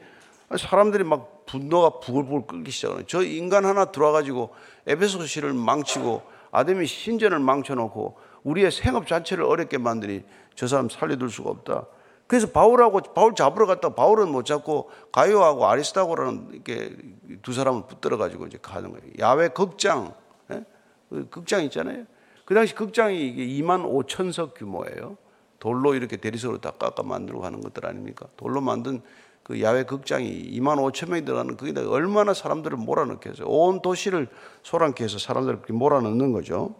사람들이 0.57 1.03
막 1.03 1.45
분노가 1.45 1.99
부글부글 1.99 2.47
끓기 2.47 2.71
시작하는 2.71 3.03
저 3.07 3.23
인간 3.23 3.65
하나 3.65 3.85
들어와가지고 3.85 4.53
에베소시를 4.87 5.53
망치고 5.53 6.21
아담이 6.51 6.85
신전을 6.87 7.39
망쳐놓고 7.39 8.17
우리의 8.43 8.71
생업 8.71 9.07
자체를 9.07 9.43
어렵게 9.43 9.77
만드니 9.77 10.23
저 10.55 10.67
사람 10.67 10.89
살려둘 10.89 11.29
수가 11.29 11.49
없다. 11.51 11.85
그래서 12.29 12.45
바울하고 12.45 13.01
바울 13.15 13.33
잡으러 13.33 13.65
갔다 13.65 13.89
바울은 13.89 14.31
못 14.31 14.45
잡고 14.45 14.91
가요하고 15.11 15.65
아리스타고라는 15.65 16.49
이렇게 16.53 16.95
두 17.41 17.53
사람을 17.53 17.87
붙들어 17.87 18.17
가지고 18.17 18.45
이제 18.45 18.59
가는 18.61 18.91
거예요. 18.91 19.03
야외 19.17 19.47
극장, 19.47 20.13
예? 20.51 20.63
그 21.09 21.27
극장 21.31 21.63
있잖아요. 21.63 22.05
그 22.45 22.53
당시 22.53 22.75
극장이 22.75 23.19
이게 23.19 23.47
2만 23.47 23.83
5천석 23.83 24.53
규모예요. 24.53 25.17
돌로 25.59 25.95
이렇게 25.95 26.17
대리석으로 26.17 26.61
다 26.61 26.69
깎아 26.69 27.01
만들고 27.01 27.43
하는 27.43 27.61
것들 27.61 27.87
아닙니까? 27.87 28.27
돌로 28.37 28.61
만든 28.61 29.01
그 29.41 29.59
야외 29.63 29.81
극장이 29.81 30.51
2만 30.51 30.77
5천 30.77 31.09
명이 31.09 31.25
들어가는 31.25 31.57
거기다 31.57 31.89
얼마나 31.89 32.35
사람들을 32.35 32.77
몰아넣겠어요. 32.77 33.47
온 33.47 33.81
도시를 33.81 34.27
소란케 34.61 35.03
해서 35.03 35.17
사람들을 35.17 35.61
몰아넣는 35.67 36.31
거죠. 36.31 36.75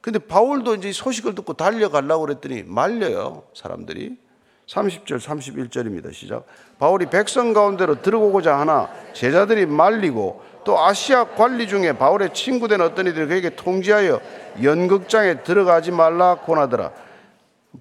근데 0.00 0.18
바울도 0.18 0.74
이제 0.74 0.90
소식을 0.90 1.36
듣고 1.36 1.52
달려가려고 1.52 2.26
그랬더니 2.26 2.64
말려요, 2.64 3.44
사람들이. 3.54 4.23
30절, 4.66 5.20
31절입니다. 5.20 6.12
시작. 6.12 6.46
바울이 6.78 7.06
백성 7.06 7.52
가운데로 7.52 8.02
들어오고자 8.02 8.58
하나 8.58 8.88
제자들이 9.12 9.66
말리고 9.66 10.42
또 10.64 10.78
아시아 10.82 11.24
관리 11.34 11.68
중에 11.68 11.92
바울의 11.98 12.32
친구된 12.32 12.80
어떤 12.80 13.06
이들이 13.06 13.26
그에게 13.26 13.50
통지하여 13.54 14.20
연극장에 14.62 15.42
들어가지 15.42 15.90
말라 15.90 16.36
권하더라. 16.36 16.92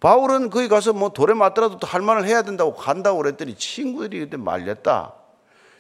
바울은 0.01 0.49
거기 0.49 0.67
가서 0.67 0.91
뭐 0.91 1.09
돌에 1.09 1.33
맞더라도 1.33 1.77
또할 1.79 2.01
말을 2.01 2.25
해야 2.25 2.41
된다고 2.41 2.73
간다고 2.73 3.19
그랬더니 3.19 3.55
친구들이 3.55 4.19
그때 4.19 4.37
말렸다. 4.37 5.13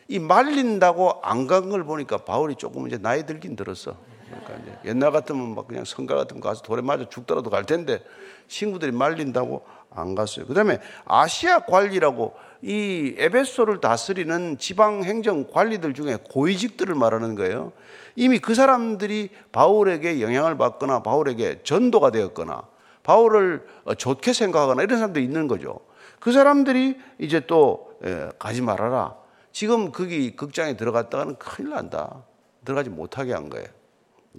이 0.07 0.19
말린다고 0.19 1.21
안 1.23 1.47
간 1.47 1.69
걸 1.69 1.83
보니까 1.83 2.17
바울이 2.19 2.55
조금 2.55 2.87
이제 2.87 2.97
나이 2.97 3.25
들긴 3.25 3.55
들었어. 3.55 3.95
그러니까 4.43 4.53
이제 4.63 4.89
옛날 4.89 5.11
같으면 5.11 5.55
막 5.55 5.67
그냥 5.67 5.85
성가 5.85 6.15
같은 6.15 6.39
거 6.39 6.49
가서 6.49 6.61
돌에 6.61 6.81
맞아 6.81 7.07
죽더라도 7.09 7.49
갈 7.49 7.65
텐데 7.65 8.03
친구들이 8.47 8.91
말린다고 8.91 9.63
안 9.95 10.15
갔어요. 10.15 10.45
그 10.45 10.53
다음에 10.53 10.79
아시아 11.05 11.59
관리라고 11.59 12.33
이 12.61 13.15
에베소를 13.17 13.81
다스리는 13.81 14.57
지방 14.57 15.03
행정 15.03 15.47
관리들 15.51 15.93
중에 15.93 16.17
고위직들을 16.29 16.95
말하는 16.95 17.35
거예요. 17.35 17.71
이미 18.15 18.39
그 18.39 18.55
사람들이 18.55 19.29
바울에게 19.51 20.21
영향을 20.21 20.57
받거나 20.57 21.03
바울에게 21.03 21.61
전도가 21.63 22.11
되었거나 22.11 22.63
바울을 23.03 23.65
좋게 23.97 24.33
생각하거나 24.33 24.83
이런 24.83 24.99
사람들이 24.99 25.23
있는 25.25 25.47
거죠. 25.47 25.79
그 26.19 26.31
사람들이 26.31 26.97
이제 27.19 27.41
또 27.41 27.91
예, 28.05 28.29
가지 28.39 28.61
말아라. 28.61 29.15
지금 29.51 29.91
거기 29.91 30.35
극장에 30.35 30.75
들어갔다가는 30.75 31.35
큰일 31.35 31.71
난다. 31.71 32.23
들어가지 32.65 32.89
못하게 32.89 33.33
한 33.33 33.49
거예요. 33.49 33.67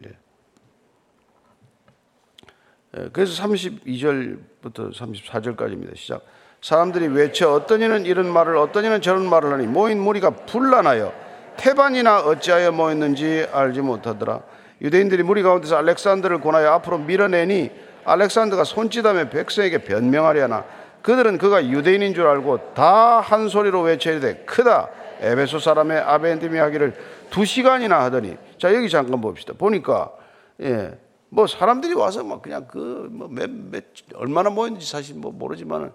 예. 0.04 0.10
예, 2.96 3.08
그래서 3.12 3.42
32절부터 3.42 4.92
34절까지입니다. 4.94 5.96
시작. 5.96 6.22
사람들이 6.60 7.08
외쳐 7.08 7.52
어떤 7.52 7.82
이는 7.82 8.06
이런 8.06 8.32
말을 8.32 8.56
어떤 8.56 8.84
이는 8.84 9.00
저런 9.00 9.28
말을 9.28 9.52
하니 9.52 9.66
모인 9.66 10.00
무리가 10.00 10.30
분란하여 10.30 11.12
태반이나 11.56 12.20
어찌하여 12.20 12.72
모였는지 12.72 13.46
알지 13.52 13.80
못하더라. 13.82 14.42
유대인들이 14.80 15.22
무리 15.22 15.42
가운데서 15.42 15.76
알렉산더를 15.76 16.40
권하여 16.40 16.70
앞으로 16.72 16.98
밀어내니 16.98 17.70
알렉산더가 18.04 18.64
손짓하며 18.64 19.30
백성에게 19.30 19.78
변명하려나 19.78 20.64
그들은 21.02 21.38
그가 21.38 21.66
유대인인 21.66 22.14
줄 22.14 22.26
알고 22.26 22.74
다 22.74 23.20
한 23.20 23.48
소리로 23.48 23.82
외쳐야되 23.82 24.44
크다 24.44 24.88
에베소 25.20 25.58
사람의 25.58 25.98
아벤디미 25.98 26.58
하기를 26.58 26.94
두 27.34 27.44
시간이나 27.44 28.04
하더니 28.04 28.36
자 28.58 28.74
여기 28.74 28.88
잠깐 28.88 29.20
봅시다 29.20 29.52
보니까 29.54 30.12
예 30.60 31.04
뭐 31.34 31.48
사람들이 31.48 31.94
와서 31.94 32.22
막 32.22 32.42
그냥 32.42 32.68
그뭐몇몇 32.68 33.84
얼마나 34.14 34.50
모였는지 34.50 34.88
사실 34.88 35.16
뭐 35.16 35.32
모르지만은 35.32 35.90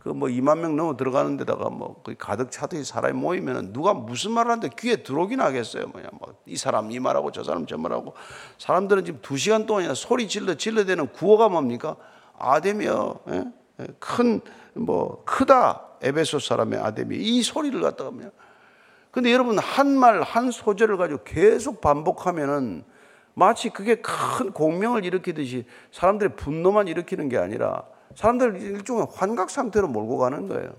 그뭐 0.00 0.28
2만 0.28 0.58
명 0.58 0.76
넘어 0.76 0.96
들어가는 0.96 1.36
데다가 1.36 1.70
뭐 1.70 2.02
가득 2.18 2.50
차듯이 2.50 2.90
사람이 2.90 3.14
모이면은 3.14 3.72
누가 3.72 3.94
무슨 3.94 4.32
말을 4.32 4.50
하는데 4.50 4.68
귀에 4.76 4.96
들어오긴 4.96 5.40
하겠어요. 5.40 5.86
뭐야, 5.88 6.08
뭐이 6.12 6.56
사람 6.56 6.90
이 6.90 6.98
말하고 6.98 7.30
저 7.30 7.44
사람 7.44 7.66
저 7.66 7.78
말하고 7.78 8.14
사람들은 8.58 9.04
지금 9.04 9.20
두 9.22 9.36
시간 9.36 9.66
동안이나 9.66 9.94
소리 9.94 10.26
질러 10.26 10.54
질러대는 10.54 11.12
구호가 11.12 11.48
뭡니까? 11.48 11.94
아데미여, 12.36 13.20
예? 13.30 13.44
예 13.80 13.86
큰뭐 14.00 15.22
크다 15.24 15.86
에베소 16.02 16.40
사람의 16.40 16.80
아데미 16.80 17.16
이 17.16 17.42
소리를 17.42 17.80
갖다가 17.80 18.10
뭐 18.10 18.28
근데 19.10 19.32
여러분 19.32 19.58
한 19.58 19.98
말 19.98 20.22
한 20.22 20.50
소절을 20.50 20.96
가지고 20.96 21.24
계속 21.24 21.80
반복하면은 21.80 22.84
마치 23.34 23.70
그게 23.70 23.96
큰 23.96 24.52
공명을 24.52 25.04
일으키듯이 25.04 25.64
사람들의 25.92 26.36
분노만 26.36 26.88
일으키는 26.88 27.28
게 27.28 27.38
아니라 27.38 27.84
사람들 28.14 28.60
일종의 28.60 29.06
환각 29.12 29.50
상태로 29.50 29.88
몰고 29.88 30.18
가는 30.18 30.48
거예요. 30.48 30.74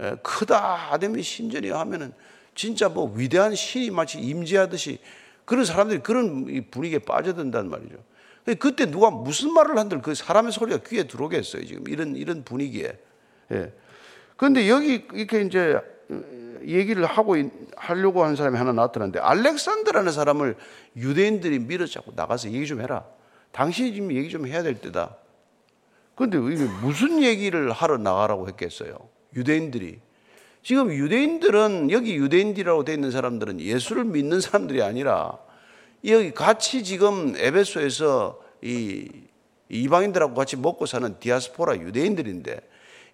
예, 0.00 0.16
크다 0.22 0.92
아담이 0.92 1.22
신전이 1.22 1.70
하면은 1.70 2.12
진짜 2.54 2.88
뭐 2.88 3.12
위대한 3.14 3.54
신이 3.54 3.90
마치 3.90 4.18
임재하듯이 4.18 4.98
그런 5.44 5.64
사람들이 5.64 6.00
그런 6.00 6.64
분위기에 6.70 7.00
빠져든단 7.00 7.68
말이죠. 7.68 7.96
그때 8.58 8.86
누가 8.90 9.10
무슨 9.10 9.52
말을 9.52 9.76
한들 9.76 10.02
그 10.02 10.14
사람의 10.14 10.52
소리가 10.52 10.80
귀에 10.86 11.06
들어오겠어요. 11.06 11.64
지금 11.66 11.88
이런 11.88 12.14
이런 12.16 12.44
분위기에. 12.44 12.98
예. 13.52 13.72
그런데 14.36 14.68
여기 14.68 15.06
이렇게 15.12 15.42
이제 15.42 15.80
얘기를 16.66 17.04
하고 17.06 17.36
있- 17.36 17.50
하려고 17.76 18.22
하는 18.24 18.36
사람이 18.36 18.56
하나 18.58 18.72
나타났는데 18.72 19.20
알렉산더라는 19.20 20.12
사람을 20.12 20.56
유대인들이 20.96 21.60
밀어잡고 21.60 22.12
나가서 22.16 22.50
얘기 22.50 22.66
좀 22.66 22.80
해라. 22.80 23.04
당신이 23.52 23.94
지금 23.94 24.12
얘기 24.12 24.28
좀 24.28 24.46
해야 24.46 24.62
될 24.62 24.74
때다. 24.74 25.16
그런데 26.14 26.38
이게 26.54 26.64
무슨 26.82 27.22
얘기를 27.22 27.70
하러 27.72 27.98
나가라고 27.98 28.48
했겠어요? 28.48 28.96
유대인들이. 29.34 30.00
지금 30.62 30.92
유대인들은 30.92 31.90
여기 31.90 32.16
유대인들이라고 32.16 32.84
돼 32.84 32.94
있는 32.94 33.10
사람들은 33.10 33.60
예수를 33.60 34.04
믿는 34.04 34.40
사람들이 34.40 34.82
아니라 34.82 35.38
여기 36.06 36.32
같이 36.32 36.82
지금 36.82 37.34
에베소에서 37.36 38.40
이 38.62 39.08
이방인들하고 39.68 40.34
같이 40.34 40.56
먹고 40.56 40.86
사는 40.86 41.16
디아스포라 41.20 41.76
유대인들인데 41.78 42.60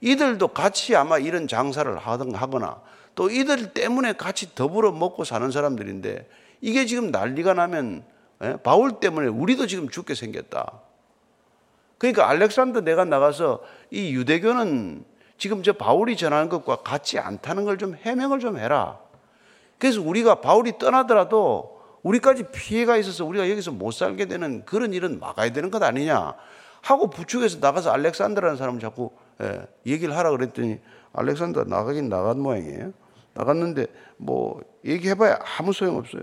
이들도 0.01 0.49
같이 0.49 0.95
아마 0.97 1.19
이런 1.19 1.47
장사를 1.49 1.95
하거나 1.99 2.81
또 3.15 3.31
이들 3.31 3.73
때문에 3.75 4.15
같이 4.15 4.55
더불어 4.55 4.93
먹고 4.93 5.25
사는 5.25 5.51
사람들인데 5.51 6.29
이게 6.61 6.87
지금 6.87 7.11
난리가 7.11 7.55
나면 7.55 8.05
예? 8.43 8.57
바울 8.63 9.01
때문에 9.01 9.29
우리도 9.29 9.67
지금 9.67 9.89
죽게 9.89 10.15
생겼다. 10.15 10.81
그러니까 11.99 12.29
알렉산더 12.29 12.81
내가 12.81 13.05
나가서 13.05 13.61
이 13.91 14.15
유대교는 14.15 15.05
지금 15.39 15.63
저 15.63 15.73
바울이 15.73 16.17
전하는 16.17 16.49
것과 16.49 16.77
같지 16.77 17.19
않다는 17.19 17.65
걸 17.65 17.77
좀 17.79 17.95
해명을 17.97 18.41
좀 18.41 18.59
해라. 18.59 18.99
그래서 19.79 20.01
우리가 20.01 20.37
바울이 20.41 20.79
떠나더라도 20.79 21.81
우리까지 22.03 22.45
피해가 22.53 22.97
있어서 22.97 23.25
우리가 23.25 23.49
여기서 23.51 23.71
못 23.73 23.93
살게 23.93 24.27
되는 24.27 24.65
그런 24.65 24.93
일은 24.93 25.21
막아야 25.21 25.53
되는 25.53 25.71
것 25.71 25.83
아니냐 25.83 26.35
하고 26.81 27.11
부축해서 27.11 27.59
나가서 27.61 27.91
알렉산더라는 27.91 28.57
사람을 28.57 28.81
자꾸 28.81 29.11
예, 29.41 29.67
얘기를 29.87 30.17
하라 30.17 30.31
그랬더니 30.31 30.81
알렉산더 31.13 31.65
나가긴 31.65 32.09
나간 32.09 32.41
모양이에요. 32.41 32.93
나갔는데 33.35 33.87
뭐 34.17 34.63
얘기해봐야 34.85 35.39
아무 35.59 35.73
소용 35.73 35.97
없어요. 35.97 36.23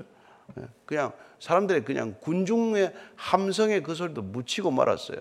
예, 0.60 0.64
그냥 0.86 1.12
사람들의 1.40 1.86
그냥 1.86 2.16
군중의 2.20 2.94
함성의 3.16 3.84
그 3.84 3.96
소리도 3.96 4.22
묻히고 4.22 4.72
말았어요. 4.72 5.18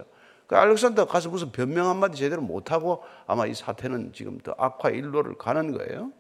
그 0.47 0.57
알렉산더 0.57 1.07
가서 1.07 1.29
무슨 1.29 1.53
변명 1.53 1.89
한마디 1.89 2.17
제대로 2.17 2.41
못하고 2.41 3.03
아마 3.27 3.47
이 3.47 3.55
사태는 3.55 4.13
지금 4.15 4.39
더 4.39 4.55
악화 4.59 4.89
일로를 4.89 5.37
가는 5.37 5.73
거예요. 5.73 6.11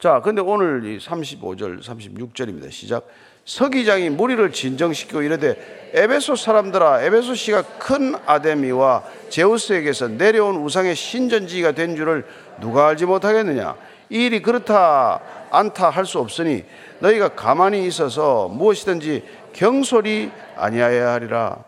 자, 0.00 0.20
근데 0.20 0.40
오늘 0.40 0.84
이 0.84 0.98
35절, 0.98 1.80
36절입니다. 1.80 2.70
시작. 2.70 3.06
서기장이 3.44 4.10
무리를 4.10 4.52
진정시키고 4.52 5.22
이르되 5.22 5.90
에베소 5.92 6.36
사람들아 6.36 7.02
에베소 7.02 7.34
씨가 7.34 7.62
큰 7.78 8.14
아데미와 8.26 9.02
제우스에게서 9.28 10.08
내려온 10.08 10.56
우상의 10.56 10.94
신전지가 10.94 11.72
된 11.72 11.96
줄을 11.96 12.24
누가 12.60 12.88
알지 12.88 13.06
못하겠느냐? 13.06 13.76
이 14.10 14.26
일이 14.26 14.42
그렇다 14.42 15.20
않다 15.50 15.90
할 15.90 16.04
수 16.04 16.18
없으니 16.18 16.64
너희가 17.00 17.30
가만히 17.30 17.86
있어서 17.86 18.48
무엇이든지 18.48 19.24
경솔이 19.52 20.30
아니하여야 20.56 21.12
하리라. 21.12 21.64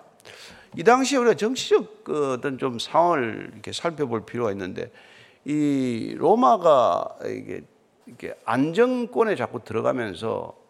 이 0.77 0.85
당시에 0.85 1.19
우리가 1.19 1.35
정치적 1.35 2.05
그 2.05 2.35
어떤 2.35 2.59
좀 2.59 2.79
상황을 2.79 3.51
이렇게 3.53 3.73
살펴볼 3.73 4.25
필요가 4.25 4.53
있는데 4.53 4.91
이 5.45 6.15
로마가 6.17 7.17
이게 7.27 7.63
이렇게 8.07 8.35
안정권에 8.45 9.37
자꾸 9.37 9.63
들어가면서 9.65 10.62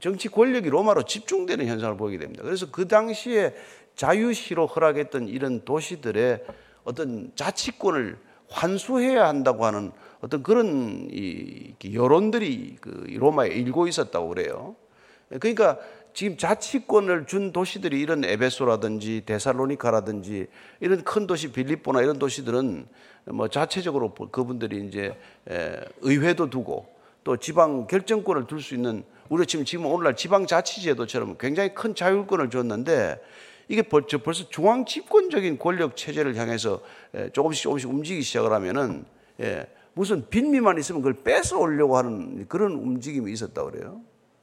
정치 0.00 0.28
권력이 0.28 0.68
로마로 0.68 1.04
집중되는 1.04 1.66
현상을 1.66 1.96
보게 1.96 2.18
됩니다. 2.18 2.42
그래서 2.42 2.70
그 2.70 2.86
당시에 2.88 3.54
자유시로 3.94 4.66
허락했던 4.66 5.28
이런 5.28 5.64
도시들의 5.64 6.44
어떤 6.84 7.32
자치권을 7.34 8.18
환수해야 8.50 9.26
한다고 9.26 9.66
하는 9.66 9.92
어떤 10.20 10.42
그런 10.42 11.08
이 11.10 11.74
여론들이 11.92 12.76
그 12.80 13.06
로마에 13.08 13.48
일고 13.48 13.86
있었다고 13.86 14.28
그래요. 14.28 14.76
그러니까 15.28 15.78
지금 16.14 16.36
자치권을 16.36 17.26
준 17.26 17.52
도시들이 17.52 18.00
이런 18.00 18.24
에베소라든지 18.24 19.22
데살로니카라든지 19.26 20.46
이런 20.80 21.04
큰 21.04 21.26
도시 21.26 21.52
빌립보나 21.52 22.02
이런 22.02 22.18
도시들은 22.18 22.86
뭐 23.26 23.48
자체적으로 23.48 24.14
그분들이 24.14 24.86
이제 24.86 25.16
의회도 26.00 26.50
두고 26.50 26.88
또 27.24 27.36
지방 27.36 27.86
결정권을 27.86 28.46
둘 28.46 28.62
수 28.62 28.74
있는 28.74 29.04
우리 29.28 29.44
지금 29.46 29.64
지금 29.64 29.86
오늘날 29.86 30.16
지방 30.16 30.46
자치제도처럼 30.46 31.36
굉장히 31.38 31.74
큰 31.74 31.94
자율권을 31.94 32.48
줬는데 32.50 33.20
이게 33.68 33.82
벌써, 33.82 34.18
벌써 34.18 34.48
중앙 34.48 34.86
집권적인 34.86 35.58
권력 35.58 35.96
체제를 35.96 36.36
향해서 36.36 36.80
조금씩 37.32 37.64
조금씩 37.64 37.90
움직이기 37.90 38.22
시작을 38.22 38.52
하면은 38.52 39.04
예, 39.40 39.66
무슨 39.92 40.26
빈미만 40.28 40.78
있으면 40.78 41.02
그걸 41.02 41.22
뺏어 41.22 41.58
오려고 41.58 41.98
하는 41.98 42.48
그런 42.48 42.72
움직임이 42.72 43.30
있었다 43.30 43.64
그래요. 43.64 44.00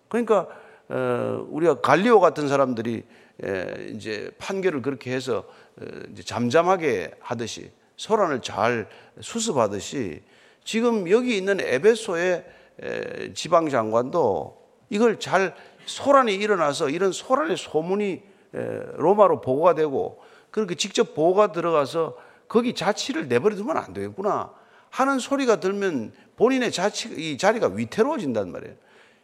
그러니까 0.08 0.48
어, 0.88 1.48
우리가 1.50 1.82
갈리오 1.82 2.20
같은 2.20 2.48
사람들이 2.48 3.04
에, 3.44 3.88
이제 3.90 4.30
판결을 4.38 4.84
그렇게 4.84 5.12
해서 5.12 5.46
어, 5.82 5.86
이제 6.12 6.22
잠잠하게 6.22 7.12
하듯이 7.20 7.72
소란을 7.98 8.42
잘 8.42 8.88
수습하듯이 9.20 10.22
지금 10.64 11.10
여기 11.10 11.36
있는 11.36 11.60
에베소의 11.60 12.46
에, 12.84 13.34
지방 13.34 13.70
장관도 13.70 14.65
이걸 14.96 15.20
잘 15.20 15.54
소란이 15.86 16.34
일어나서 16.34 16.90
이런 16.90 17.12
소란의 17.12 17.58
소문이 17.58 18.24
에, 18.54 18.80
로마로 18.96 19.42
보고가 19.42 19.76
되고 19.76 20.24
그렇게 20.52 20.76
직접 20.76 21.14
보고가 21.14 21.52
들어가서 21.52 22.18
거기 22.48 22.74
자치를 22.74 23.28
내버려 23.28 23.56
두면 23.56 23.78
안 23.78 23.94
되겠구나 23.94 24.52
하는 24.90 25.20
소리가 25.20 25.60
들면 25.60 26.14
본인의 26.38 26.72
자치 26.72 27.10
이 27.10 27.38
자리가 27.38 27.68
위태로워진단 27.68 28.52
말이에요. 28.52 28.76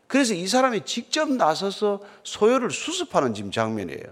그래서 0.07 0.34
이 0.34 0.45
사람이 0.45 0.81
직접 0.81 1.31
나서서 1.31 2.01
소요를 2.23 2.71
수습하는 2.71 3.34
지금 3.34 3.51
장면이에요. 3.51 4.03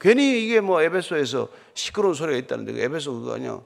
괜히 0.00 0.44
이게 0.44 0.60
뭐 0.60 0.80
에베소에서 0.80 1.48
시끄러운 1.74 2.14
소리가 2.14 2.38
있다는데 2.38 2.82
에베소 2.82 3.12
그거 3.12 3.32
그냥 3.32 3.62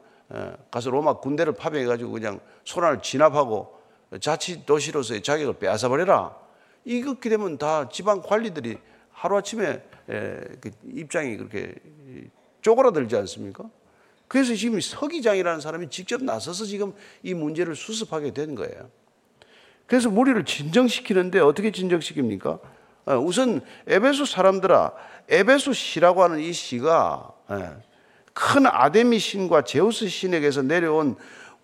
가서 0.70 0.90
로마 0.90 1.14
군대를 1.14 1.52
파병해가지고 1.52 2.10
그냥 2.10 2.40
소란을 2.64 3.02
진압하고 3.02 3.79
자치 4.18 4.66
도시로서의 4.66 5.22
자격을 5.22 5.54
빼앗아버려라. 5.58 6.34
이렇게 6.84 7.28
되면 7.28 7.58
다 7.58 7.88
지방 7.88 8.22
관리들이 8.22 8.78
하루아침에 9.12 9.82
그 10.06 10.70
입장이 10.92 11.36
그렇게 11.36 11.74
쪼그라들지 12.62 13.14
않습니까? 13.16 13.70
그래서 14.26 14.54
지금 14.54 14.80
서기장이라는 14.80 15.60
사람이 15.60 15.90
직접 15.90 16.22
나서서 16.22 16.64
지금 16.64 16.94
이 17.22 17.34
문제를 17.34 17.74
수습하게 17.76 18.32
된 18.32 18.54
거예요. 18.54 18.90
그래서 19.86 20.08
무리를 20.08 20.44
진정시키는데 20.44 21.40
어떻게 21.40 21.70
진정시킵니까? 21.70 22.60
우선 23.22 23.60
에베소 23.88 24.24
사람들아, 24.24 24.92
에베소 25.28 25.72
시라고 25.72 26.22
하는 26.22 26.38
이 26.38 26.52
시가 26.52 27.32
큰 28.32 28.66
아데미 28.66 29.18
신과 29.18 29.62
제우스 29.62 30.08
신에게서 30.08 30.62
내려온 30.62 31.16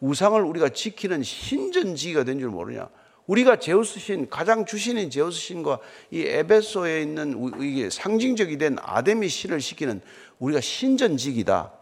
우상을 0.07 0.41
우리가 0.41 0.69
지키는 0.69 1.23
신전지가 1.23 2.25
된 2.25 2.39
줄 2.39 2.51
모르냐? 2.51 2.89
우리가 3.27 3.57
제우스 3.59 3.99
신, 3.99 4.29
가장 4.31 4.65
주신인 4.65 5.11
제우스 5.11 5.39
신과 5.41 5.81
이 6.13 6.23
에베소에 6.23 7.03
있는 7.03 7.53
이게 7.61 7.91
상징적이 7.91 8.57
된 8.57 8.77
아데미 8.81 9.29
신을 9.29 9.59
지키는 9.59 10.01
우리가 10.39 10.61
신전지기다. 10.61 11.73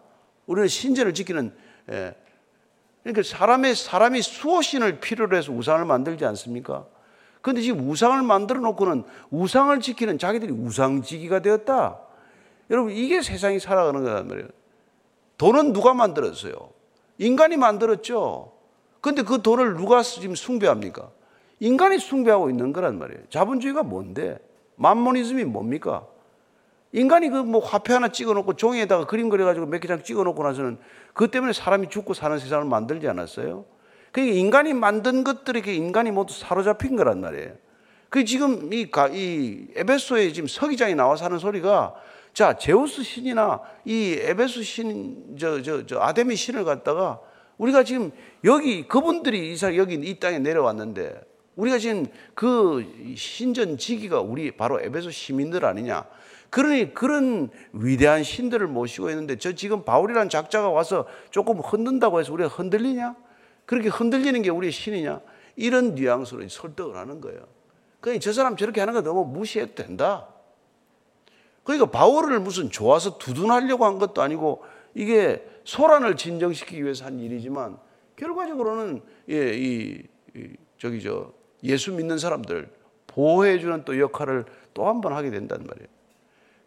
우리는 0.46 0.68
신전을 0.68 1.12
지키는 1.12 1.54
그러니까 3.02 3.22
사람의 3.22 3.74
사람이 3.74 4.22
수호신을 4.22 5.00
필요로 5.00 5.36
해서 5.36 5.52
우상을 5.52 5.84
만들지 5.84 6.24
않습니까? 6.24 6.86
그런데 7.42 7.60
지금 7.60 7.90
우상을 7.90 8.22
만들어 8.22 8.60
놓고는 8.60 9.04
우상을 9.30 9.78
지키는 9.80 10.18
자기들이 10.18 10.50
우상지기가 10.50 11.40
되었다. 11.40 12.00
여러분 12.70 12.92
이게 12.92 13.20
세상이 13.20 13.60
살아가는 13.60 14.02
거란 14.02 14.26
말이에요. 14.28 14.48
돈은 15.36 15.74
누가 15.74 15.92
만들었어요? 15.92 16.54
인간이 17.18 17.56
만들었죠. 17.56 18.52
근데 19.00 19.22
그 19.22 19.42
돈을 19.42 19.74
누가 19.74 20.02
지금 20.02 20.34
숭배합니까? 20.34 21.10
인간이 21.60 21.98
숭배하고 21.98 22.50
있는 22.50 22.72
거란 22.72 22.98
말이에요. 22.98 23.22
자본주의가 23.30 23.82
뭔데? 23.82 24.38
만모니즘이 24.76 25.44
뭡니까? 25.44 26.06
인간이 26.92 27.28
그 27.28 27.42
뭐 27.42 27.60
화폐 27.64 27.92
하나 27.92 28.08
찍어놓고 28.08 28.54
종이에다가 28.54 29.06
그림 29.06 29.28
그려가지고 29.28 29.66
몇 29.66 29.80
개 29.80 29.88
장 29.88 30.02
찍어놓고 30.02 30.42
나서는 30.42 30.78
그 31.12 31.28
때문에 31.30 31.52
사람이 31.52 31.88
죽고 31.90 32.14
사는 32.14 32.38
세상을 32.38 32.64
만들지 32.66 33.08
않았어요? 33.08 33.64
그게 34.12 34.30
인간이 34.32 34.74
만든 34.74 35.24
것들에게 35.24 35.74
인간이 35.74 36.10
모두 36.12 36.32
사로잡힌 36.34 36.96
거란 36.96 37.20
말이에요. 37.20 37.52
그 38.10 38.24
지금 38.24 38.72
이, 38.72 38.88
이 39.12 39.66
에베소에 39.74 40.32
지금 40.32 40.46
서기장이 40.46 40.94
나와서 40.94 41.24
하는 41.24 41.38
소리가 41.40 41.94
자, 42.34 42.58
제우스 42.58 43.04
신이나 43.04 43.60
이 43.84 44.18
에베소 44.20 44.62
신, 44.62 45.36
저, 45.38 45.62
저, 45.62 45.86
저 45.86 46.00
아데미 46.00 46.34
신을 46.34 46.64
갖다가 46.64 47.20
우리가 47.58 47.84
지금 47.84 48.10
여기 48.42 48.88
그분들이 48.88 49.52
이사 49.52 49.76
여기 49.76 49.94
이 49.94 50.18
땅에 50.18 50.40
내려왔는데 50.40 51.22
우리가 51.54 51.78
지금 51.78 52.06
그 52.34 53.14
신전 53.16 53.78
지기가 53.78 54.20
우리 54.20 54.50
바로 54.50 54.80
에베소 54.80 55.12
시민들 55.12 55.64
아니냐. 55.64 56.06
그러니 56.50 56.92
그런 56.92 57.50
위대한 57.72 58.24
신들을 58.24 58.66
모시고 58.66 59.10
있는데 59.10 59.36
저 59.38 59.54
지금 59.54 59.84
바울이라는 59.84 60.28
작자가 60.28 60.70
와서 60.70 61.06
조금 61.30 61.60
흔든다고 61.60 62.18
해서 62.18 62.32
우리가 62.32 62.48
흔들리냐? 62.48 63.14
그렇게 63.64 63.88
흔들리는 63.88 64.42
게 64.42 64.50
우리의 64.50 64.72
신이냐? 64.72 65.20
이런 65.54 65.94
뉘앙스로 65.94 66.48
설득을 66.48 66.96
하는 66.96 67.20
거예요. 67.20 67.46
그러니까 68.00 68.20
저 68.20 68.32
사람 68.32 68.56
저렇게 68.56 68.80
하는 68.80 68.92
거 68.92 69.02
너무 69.02 69.24
무시해도 69.24 69.76
된다. 69.76 70.33
그러니까 71.64 71.90
바울을 71.90 72.38
무슨 72.40 72.70
좋아서 72.70 73.18
두둔하려고 73.18 73.84
한 73.86 73.98
것도 73.98 74.22
아니고 74.22 74.62
이게 74.94 75.44
소란을 75.64 76.16
진정시키기 76.16 76.82
위해서 76.82 77.06
한 77.06 77.18
일이지만 77.18 77.78
결과적으로는 78.16 79.02
예, 79.30 79.54
이, 79.54 80.02
이 80.36 80.48
저기 80.78 81.02
저 81.02 81.32
예수 81.62 81.92
믿는 81.92 82.18
사람들 82.18 82.70
보호해주는 83.08 83.84
또 83.84 83.98
역할을 83.98 84.44
또 84.74 84.86
한 84.86 85.00
번 85.00 85.12
하게 85.12 85.30
된단 85.30 85.64
말이에요. 85.66 85.88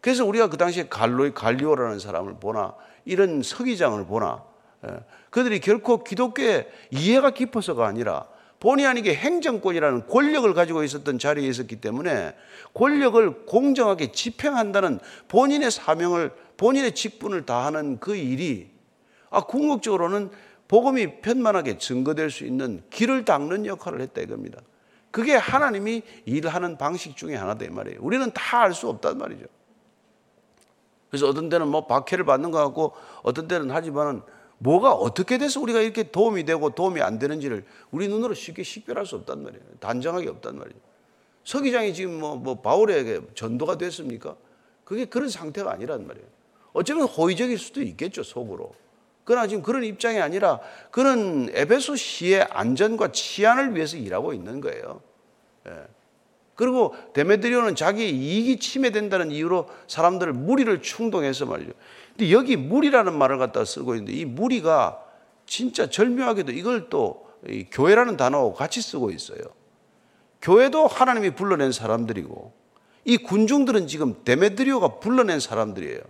그래서 0.00 0.24
우리가 0.24 0.48
그 0.48 0.56
당시에 0.56 0.88
갈로 0.88 1.32
갈리오라는 1.32 1.98
사람을 1.98 2.36
보나 2.40 2.74
이런 3.04 3.42
서기장을 3.42 4.04
보나 4.06 4.44
예, 4.86 5.00
그들이 5.30 5.60
결코 5.60 6.02
기독교의 6.04 6.68
이해가 6.90 7.30
깊어서가 7.30 7.86
아니라 7.86 8.26
본의 8.60 8.86
아니게 8.86 9.14
행정권이라는 9.14 10.08
권력을 10.08 10.52
가지고 10.54 10.82
있었던 10.82 11.18
자리에 11.18 11.48
있었기 11.48 11.76
때문에 11.76 12.34
권력을 12.74 13.46
공정하게 13.46 14.12
집행한다는 14.12 14.98
본인의 15.28 15.70
사명을 15.70 16.32
본인의 16.56 16.94
직분을 16.94 17.46
다하는 17.46 18.00
그 18.00 18.16
일이 18.16 18.70
아 19.30 19.42
궁극적으로는 19.42 20.30
복음이 20.66 21.20
편만하게 21.20 21.78
증거될 21.78 22.30
수 22.30 22.44
있는 22.44 22.82
길을 22.90 23.24
닦는 23.24 23.66
역할을 23.66 24.00
했다 24.00 24.20
이겁니다. 24.20 24.60
그게 25.10 25.34
하나님이 25.34 26.02
일하는 26.26 26.76
방식 26.76 27.16
중에 27.16 27.34
하나다 27.36 27.64
이 27.64 27.68
말이에요. 27.68 27.98
우리는 28.02 28.30
다 28.32 28.62
알 28.62 28.74
수 28.74 28.88
없단 28.88 29.16
말이죠. 29.18 29.46
그래서 31.10 31.28
어떤 31.28 31.48
때는 31.48 31.68
뭐 31.68 31.86
박해를 31.86 32.24
받는 32.24 32.50
것 32.50 32.58
같고 32.58 32.92
어떤 33.22 33.48
때는 33.48 33.70
하지만은 33.70 34.20
뭐가 34.58 34.92
어떻게 34.92 35.38
돼서 35.38 35.60
우리가 35.60 35.80
이렇게 35.80 36.10
도움이 36.10 36.44
되고 36.44 36.70
도움이 36.70 37.00
안 37.00 37.18
되는지를 37.18 37.64
우리 37.90 38.08
눈으로 38.08 38.34
쉽게 38.34 38.62
식별할 38.62 39.06
수 39.06 39.16
없단 39.16 39.42
말이에요. 39.42 39.62
단정하게 39.80 40.28
없단 40.28 40.58
말이에요. 40.58 40.80
서기장이 41.44 41.94
지금 41.94 42.18
뭐, 42.18 42.36
뭐 42.36 42.60
바울에게 42.60 43.20
전도가 43.34 43.78
됐습니까? 43.78 44.36
그게 44.84 45.04
그런 45.04 45.28
상태가 45.28 45.72
아니란 45.72 46.06
말이에요. 46.06 46.26
어쩌면 46.72 47.06
호의적일 47.06 47.58
수도 47.58 47.82
있겠죠, 47.82 48.22
속으로. 48.22 48.74
그러나 49.24 49.46
지금 49.46 49.62
그런 49.62 49.84
입장이 49.84 50.20
아니라 50.20 50.60
그는 50.90 51.50
에베소 51.52 51.96
시의 51.96 52.42
안전과 52.50 53.12
치안을 53.12 53.74
위해서 53.74 53.96
일하고 53.96 54.32
있는 54.32 54.60
거예요. 54.60 55.02
예. 55.66 55.72
그리고 56.54 56.94
데메드리오는 57.12 57.76
자기 57.76 58.10
이익이 58.10 58.58
침해된다는 58.58 59.30
이유로 59.30 59.68
사람들을 59.86 60.32
무리를 60.32 60.82
충동해서 60.82 61.46
말이죠. 61.46 61.72
근데 62.18 62.32
여기 62.32 62.56
무리라는 62.56 63.16
말을 63.16 63.38
갖다 63.38 63.64
쓰고 63.64 63.94
있는데 63.94 64.12
이 64.12 64.24
무리가 64.24 65.00
진짜 65.46 65.88
절묘하게도 65.88 66.50
이걸 66.50 66.88
또 66.90 67.28
교회라는 67.70 68.16
단어하고 68.16 68.54
같이 68.54 68.82
쓰고 68.82 69.12
있어요. 69.12 69.38
교회도 70.42 70.88
하나님이 70.88 71.36
불러낸 71.36 71.70
사람들이고 71.70 72.52
이 73.04 73.18
군중들은 73.18 73.86
지금 73.86 74.16
데메드리오가 74.24 74.98
불러낸 74.98 75.38
사람들이에요. 75.38 76.00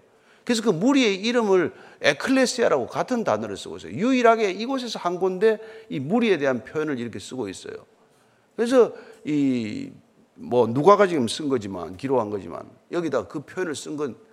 그래서 0.45 0.63
그 0.63 0.71
무리의 0.71 1.17
이름을 1.17 1.75
에클레시아라고 2.01 2.87
같은 2.87 3.23
단어를 3.23 3.59
쓰고 3.59 3.77
있어요. 3.77 3.93
유일하게 3.93 4.53
이곳에서 4.53 4.99
한 4.99 5.19
건데 5.19 5.59
이 5.91 6.01
무리에 6.01 6.39
대한 6.39 6.65
표현을 6.65 6.99
이렇게 6.99 7.19
쓰고 7.19 7.51
있어요. 7.51 7.75
그래서 8.57 8.95
이 9.27 9.91
뭐 10.39 10.67
누가가 10.69 11.07
지금 11.07 11.27
쓴 11.27 11.49
거지만 11.49 11.97
기록한 11.97 12.31
거지만 12.31 12.63
여기다 12.93 13.27
그 13.27 13.41
표현을 13.41 13.75
쓴건 13.75 14.11
예, 14.11 14.28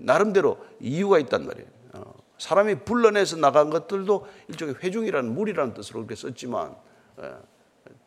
나름대로 0.00 0.58
이유가 0.80 1.18
있단 1.18 1.46
말이에요. 1.46 1.68
어, 1.94 2.14
사람이 2.38 2.80
불러내서 2.84 3.36
나간 3.36 3.70
것들도 3.70 4.26
일종의 4.48 4.76
회중이라는 4.82 5.34
무리라는 5.34 5.74
뜻으로 5.74 6.00
그렇게 6.00 6.14
썼지만, 6.14 6.74
예, 7.22 7.34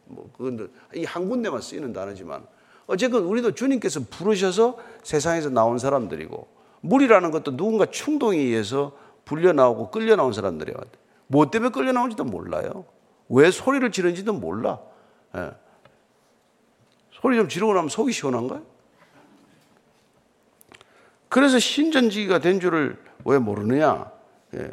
뭐, 0.06 0.30
그건 0.36 0.72
이한 0.96 1.30
군데만 1.30 1.62
쓰이는 1.62 1.94
단어지만, 1.94 2.46
어쨌건 2.88 3.24
우리도 3.24 3.54
주님께서 3.54 4.02
부르셔서 4.10 4.78
세상에서 5.04 5.50
나온 5.50 5.78
사람들이고, 5.78 6.48
무리라는 6.82 7.32
것도 7.32 7.56
누군가 7.56 7.86
충동에 7.86 8.38
의해서 8.38 8.98
불려 9.26 9.54
나오고 9.54 9.92
끌려 9.92 10.16
나온 10.16 10.34
사람들이에요. 10.34 10.78
뭐 11.28 11.52
때문에 11.52 11.72
끌려 11.72 11.92
나온지도 11.92 12.24
몰라요. 12.24 12.86
왜 13.30 13.52
소리를 13.52 13.92
지르는지도 13.92 14.34
몰라. 14.34 14.80
예. 15.36 15.52
소리 17.12 17.38
좀 17.38 17.48
지르고 17.48 17.74
나면 17.74 17.90
속이 17.90 18.12
시원한가요? 18.12 18.64
그래서 21.30 21.60
신전지기가 21.60 22.39
된 22.39 22.60
줄을 22.60 22.98
왜 23.26 23.38
모르느냐? 23.38 24.12
예. 24.56 24.72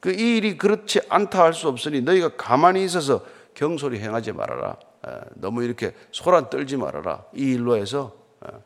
그 0.00 0.10
이 0.10 0.38
일이 0.38 0.56
그렇지 0.56 1.00
않다 1.10 1.42
할 1.44 1.52
수 1.52 1.68
없으니 1.68 2.00
너희가 2.00 2.30
가만히 2.36 2.82
있어서 2.84 3.22
경솔히 3.54 3.98
행하지 4.00 4.32
말아라. 4.32 4.76
예. 5.06 5.20
너무 5.34 5.62
이렇게 5.62 5.94
소란 6.10 6.48
떨지 6.48 6.76
말아라. 6.76 7.24
이 7.34 7.52
일로 7.52 7.76
해서. 7.76 8.14
예. 8.46 8.56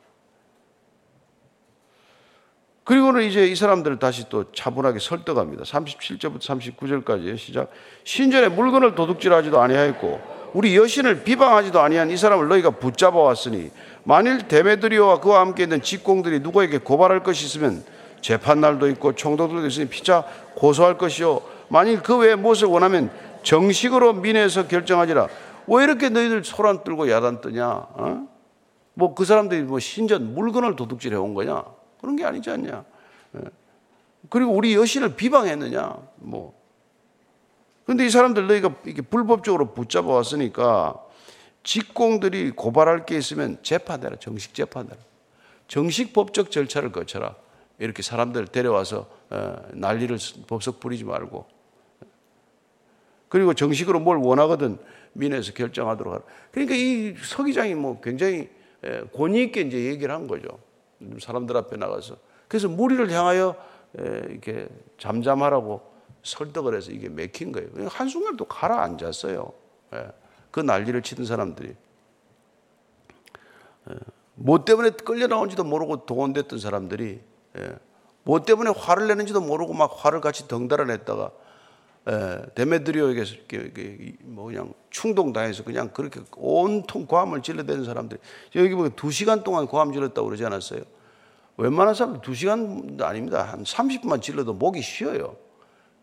그리고는 2.85 3.23
이제 3.23 3.47
이 3.47 3.57
사람들을 3.57 3.99
다시 3.99 4.29
또 4.29 4.53
차분하게 4.53 4.99
설득합니다. 4.99 5.64
37절부터 5.64 6.40
39절까지 6.40 7.37
시작. 7.38 7.70
신전에 8.05 8.49
물건을 8.49 8.94
도둑질하지도 8.94 9.61
아니하였고 9.61 10.43
우리 10.55 10.77
여신을 10.77 11.25
비방하지도 11.25 11.81
아니한 11.81 12.11
이 12.11 12.17
사람을 12.17 12.47
너희가 12.49 12.71
붙잡아 12.71 13.19
왔으니 13.19 13.71
만일 14.05 14.47
데메드리오와 14.47 15.21
그와 15.21 15.40
함께 15.40 15.64
있는 15.64 15.83
직공들이 15.83 16.40
누구에게 16.40 16.79
고발할 16.79 17.25
것이 17.25 17.45
있으면 17.45 17.85
재판날도 18.21 18.88
있고 18.90 19.14
총독들도 19.14 19.67
있으니 19.67 19.88
피차 19.88 20.25
고소할 20.55 20.97
것이요. 20.97 21.43
만일 21.69 22.03
그 22.03 22.17
외에 22.17 22.37
무엇을 22.37 22.69
원하면 22.69 23.11
정식으로 23.43 24.14
민회에서 24.14 24.69
결정하지라. 24.69 25.29
왜 25.67 25.85
이렇게 25.85 26.09
너희들 26.09 26.45
소란 26.45 26.85
떨고 26.85 27.11
야단 27.11 27.40
뜨냐? 27.40 27.69
어? 27.69 28.29
뭐 28.95 29.14
그 29.14 29.25
사람들이 29.25 29.62
뭐 29.62 29.81
신전 29.81 30.35
물건을 30.35 30.77
도둑질해 30.77 31.17
온 31.17 31.35
거냐? 31.35 31.64
그런 32.01 32.14
게 32.14 32.25
아니지 32.25 32.49
않냐? 32.51 32.85
예. 33.37 33.40
그리고 34.31 34.53
우리 34.53 34.75
여신을 34.77 35.17
비방했느냐? 35.17 35.97
뭐 36.17 36.55
근데 37.85 38.07
이 38.07 38.11
사람들 38.11 38.47
너희가 38.47 38.77
이게 38.87 39.03
불법적으로 39.03 39.75
붙잡아 39.75 40.07
왔으니까 40.07 41.01
직공들이 41.62 42.53
고발할 42.53 43.07
게 43.07 43.16
있으면 43.16 43.59
재판해라. 43.62 44.16
정식 44.16 44.55
재판해라. 44.55 44.97
정식 45.68 46.12
법적 46.12 46.51
절차를 46.51 46.92
거쳐라. 46.92 47.35
이렇게 47.79 48.03
사람들 48.03 48.47
데려와서 48.49 49.09
어, 49.31 49.57
난리를 49.73 50.16
법석 50.47 50.81
부리지 50.81 51.05
말고. 51.05 51.47
그리고 53.29 53.53
정식으로 53.53 54.01
뭘 54.01 54.18
원하거든 54.18 54.79
민에서 55.12 55.53
결정하도록 55.53 56.12
하라. 56.12 56.23
그러니까 56.53 56.75
이 56.77 57.14
서기장이 57.16 57.75
뭐 57.75 58.01
굉장히 58.01 58.49
권위 59.16 59.42
있게 59.44 59.62
이제 59.62 59.85
얘기를 59.85 60.14
한 60.14 60.27
거죠. 60.27 60.59
사람들 61.18 61.57
앞에 61.57 61.77
나가서. 61.77 62.16
그래서 62.47 62.68
무리를 62.68 63.11
향하여 63.11 63.57
이렇게 63.97 64.68
잠잠하라고 64.99 65.93
설득을 66.25 66.75
해서 66.75 66.91
이게 66.91 67.09
맥힌 67.09 67.53
거예요. 67.53 67.69
한순간 67.89 68.37
또 68.37 68.47
가라앉았어요. 68.47 69.53
그 70.51 70.61
난리를 70.61 71.01
치던 71.03 71.27
사람들이. 71.27 71.75
뭐 74.35 74.65
때문에 74.65 74.91
끌려 74.91 75.27
나온지도 75.29 75.63
모르고 75.63 76.07
동원됐던 76.07 76.59
사람들이 76.59 77.21
뭐 78.25 78.43
때문에 78.43 78.73
화를 78.75 79.07
내는지도 79.07 79.41
모르고 79.41 79.75
막 79.75 79.95
화를 79.97 80.21
같이 80.21 80.49
덩달아 80.49 80.85
냈다가 80.85 81.31
데메드리오에게 82.55 84.17
뭐 84.23 84.47
그냥 84.47 84.73
충동당해서 84.91 85.63
그냥 85.63 85.91
그렇게 85.91 86.21
온통 86.37 87.07
고함을 87.07 87.43
질러대는 87.43 87.85
사람들이 87.85 88.21
여기 88.57 88.75
보면 88.75 88.93
두 88.97 89.11
시간 89.11 89.45
동안 89.45 89.67
고함 89.67 89.93
질렀다고 89.93 90.27
그러지 90.27 90.45
않았어요? 90.47 90.83
웬만한 91.57 91.95
사람 91.95 92.21
두 92.21 92.35
시간도 92.35 93.05
아닙니다. 93.07 93.43
한 93.43 93.63
30분만 93.63 94.21
질러도 94.23 94.55
목이 94.55 94.81
쉬어요. 94.83 95.37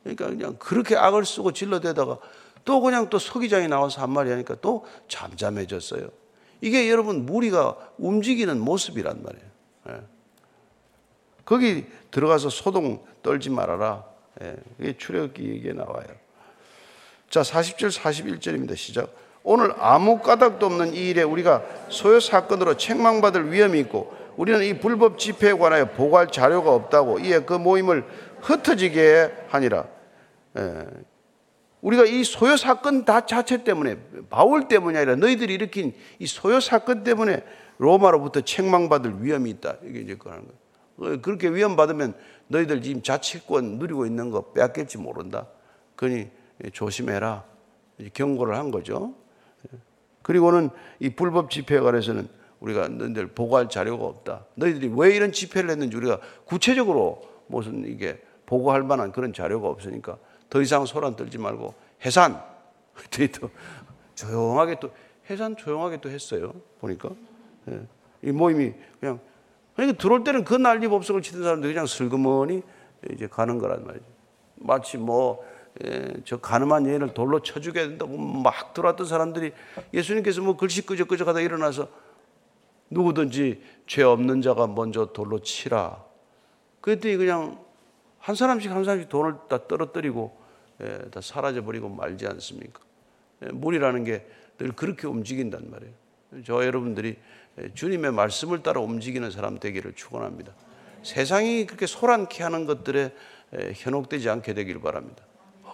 그러니까 0.03 0.27
그냥 0.27 0.55
그렇게 0.57 0.95
악을 0.95 1.25
쓰고 1.25 1.51
질러대다가 1.51 2.17
또 2.65 2.81
그냥 2.81 3.09
또 3.09 3.19
서기장이 3.19 3.67
나와서 3.67 4.01
한 4.01 4.11
말이 4.11 4.29
하니까 4.29 4.55
또 4.61 4.85
잠잠해졌어요. 5.07 6.09
이게 6.61 6.89
여러분 6.89 7.25
무리가 7.25 7.75
움직이는 7.97 8.59
모습이란 8.59 9.23
말이에요. 9.23 9.45
예. 9.89 10.01
거기 11.43 11.85
들어가서 12.11 12.49
소동 12.49 13.03
떨지 13.23 13.49
말아라. 13.49 14.05
예. 14.43 14.55
이게 14.79 14.97
출애굽기 14.97 15.43
얘기에 15.43 15.73
나와요. 15.73 16.05
자, 17.29 17.41
40절 17.41 17.91
41절입니다. 17.91 18.75
시작. 18.75 19.15
오늘 19.43 19.73
아무 19.79 20.19
까닭도 20.19 20.65
없는 20.65 20.93
이 20.93 21.09
일에 21.09 21.23
우리가 21.23 21.63
소요 21.89 22.19
사건으로 22.19 22.77
책망받을 22.77 23.51
위험이 23.51 23.79
있고 23.79 24.15
우리는 24.41 24.63
이 24.63 24.79
불법 24.79 25.19
집회에 25.19 25.53
관하여 25.53 25.85
보고할 25.91 26.31
자료가 26.31 26.73
없다고 26.73 27.19
이에 27.19 27.41
그 27.41 27.53
모임을 27.53 28.03
흩어지게 28.41 29.45
하니라. 29.49 29.85
예. 30.57 30.87
우리가 31.81 32.05
이 32.05 32.23
소요 32.23 32.57
사건 32.57 33.05
다 33.05 33.27
자체 33.27 33.63
때문에 33.63 33.99
바울 34.31 34.67
때문이 34.67 34.97
아니라 34.97 35.15
너희들이 35.15 35.53
일으킨 35.53 35.93
이 36.17 36.25
소요 36.25 36.59
사건 36.59 37.03
때문에 37.03 37.43
로마로부터 37.77 38.41
책망받을 38.41 39.23
위험이 39.23 39.51
있다. 39.51 39.75
이게 39.83 39.99
이제 39.99 40.15
그러는 40.15 40.47
거예요. 40.97 41.17
어, 41.17 41.21
그렇게 41.21 41.47
위험 41.49 41.75
받으면 41.75 42.15
너희들 42.47 42.81
지금 42.81 43.03
자치권 43.03 43.77
누리고 43.77 44.07
있는 44.07 44.31
거 44.31 44.53
빼앗길지 44.53 44.97
모른다. 44.97 45.45
그러니 45.95 46.31
조심해라. 46.73 47.43
경고를 48.15 48.57
한 48.57 48.71
거죠. 48.71 49.13
그리고는 50.23 50.71
이 50.99 51.11
불법 51.11 51.51
집회에 51.51 51.79
관해서는 51.79 52.40
우리가 52.61 52.87
너희들 52.87 53.27
보고할 53.27 53.69
자료가 53.69 54.05
없다. 54.05 54.45
너희들이 54.55 54.91
왜 54.95 55.15
이런 55.15 55.31
집회를 55.31 55.69
했는지 55.69 55.97
우리가 55.97 56.19
구체적으로 56.45 57.21
무슨 57.47 57.85
이게 57.85 58.21
보고할 58.45 58.83
만한 58.83 59.11
그런 59.11 59.33
자료가 59.33 59.67
없으니까 59.67 60.17
더 60.49 60.61
이상 60.61 60.85
소란 60.85 61.15
떨지 61.15 61.37
말고 61.37 61.73
해산. 62.05 62.41
또 63.39 63.49
조용하게 64.15 64.79
또 64.79 64.91
해산 65.29 65.55
조용하게 65.55 66.01
또 66.01 66.09
했어요. 66.09 66.53
보니까 66.79 67.09
예. 67.69 67.81
이 68.21 68.31
모임이 68.31 68.73
그냥 68.99 69.19
그러니까 69.75 69.97
들어올 69.97 70.23
때는 70.23 70.43
그 70.43 70.53
난리 70.55 70.87
법석을 70.87 71.21
치던 71.21 71.43
사람들이 71.43 71.73
그냥 71.73 71.87
슬그머니 71.87 72.61
이제 73.11 73.27
가는 73.27 73.57
거란 73.57 73.85
말이죠. 73.85 74.05
마치 74.55 74.97
뭐, 74.97 75.43
예, 75.83 76.13
저 76.25 76.37
가늠한 76.37 76.85
여인을 76.85 77.13
돌로 77.13 77.41
쳐주게 77.41 77.87
된다고 77.87 78.17
막 78.17 78.73
들어왔던 78.73 79.07
사람들이 79.07 79.53
예수님께서 79.93 80.41
뭐 80.41 80.55
글씨 80.55 80.85
끄적끄적 80.85 81.27
하다 81.27 81.39
일어나서 81.39 81.87
누구든지 82.91 83.61
죄 83.87 84.03
없는 84.03 84.41
자가 84.41 84.67
먼저 84.67 85.07
돌로 85.07 85.39
치라. 85.39 86.03
그랬더니 86.79 87.17
그냥 87.17 87.63
한 88.19 88.35
사람씩 88.35 88.69
한 88.71 88.83
사람씩 88.83 89.09
돈을 89.09 89.33
다 89.49 89.67
떨어뜨리고 89.67 90.39
예, 90.83 90.99
다 91.09 91.21
사라져버리고 91.21 91.89
말지 91.89 92.27
않습니까? 92.27 92.79
예, 93.43 93.47
물이라는 93.51 94.03
게 94.03 94.25
늘 94.61 94.71
그렇게 94.73 95.07
움직인단 95.07 95.71
말이에요. 95.71 95.93
저 96.45 96.63
여러분들이 96.65 97.17
예, 97.59 97.73
주님의 97.73 98.11
말씀을 98.11 98.61
따라 98.61 98.79
움직이는 98.79 99.31
사람 99.31 99.59
되기를 99.59 99.93
축원합니다. 99.93 100.53
세상이 101.01 101.65
그렇게 101.65 101.87
소란케 101.87 102.43
하는 102.43 102.67
것들에 102.67 103.11
현혹되지 103.73 104.29
않게 104.29 104.53
되길 104.53 104.79
바랍니다. 104.81 105.23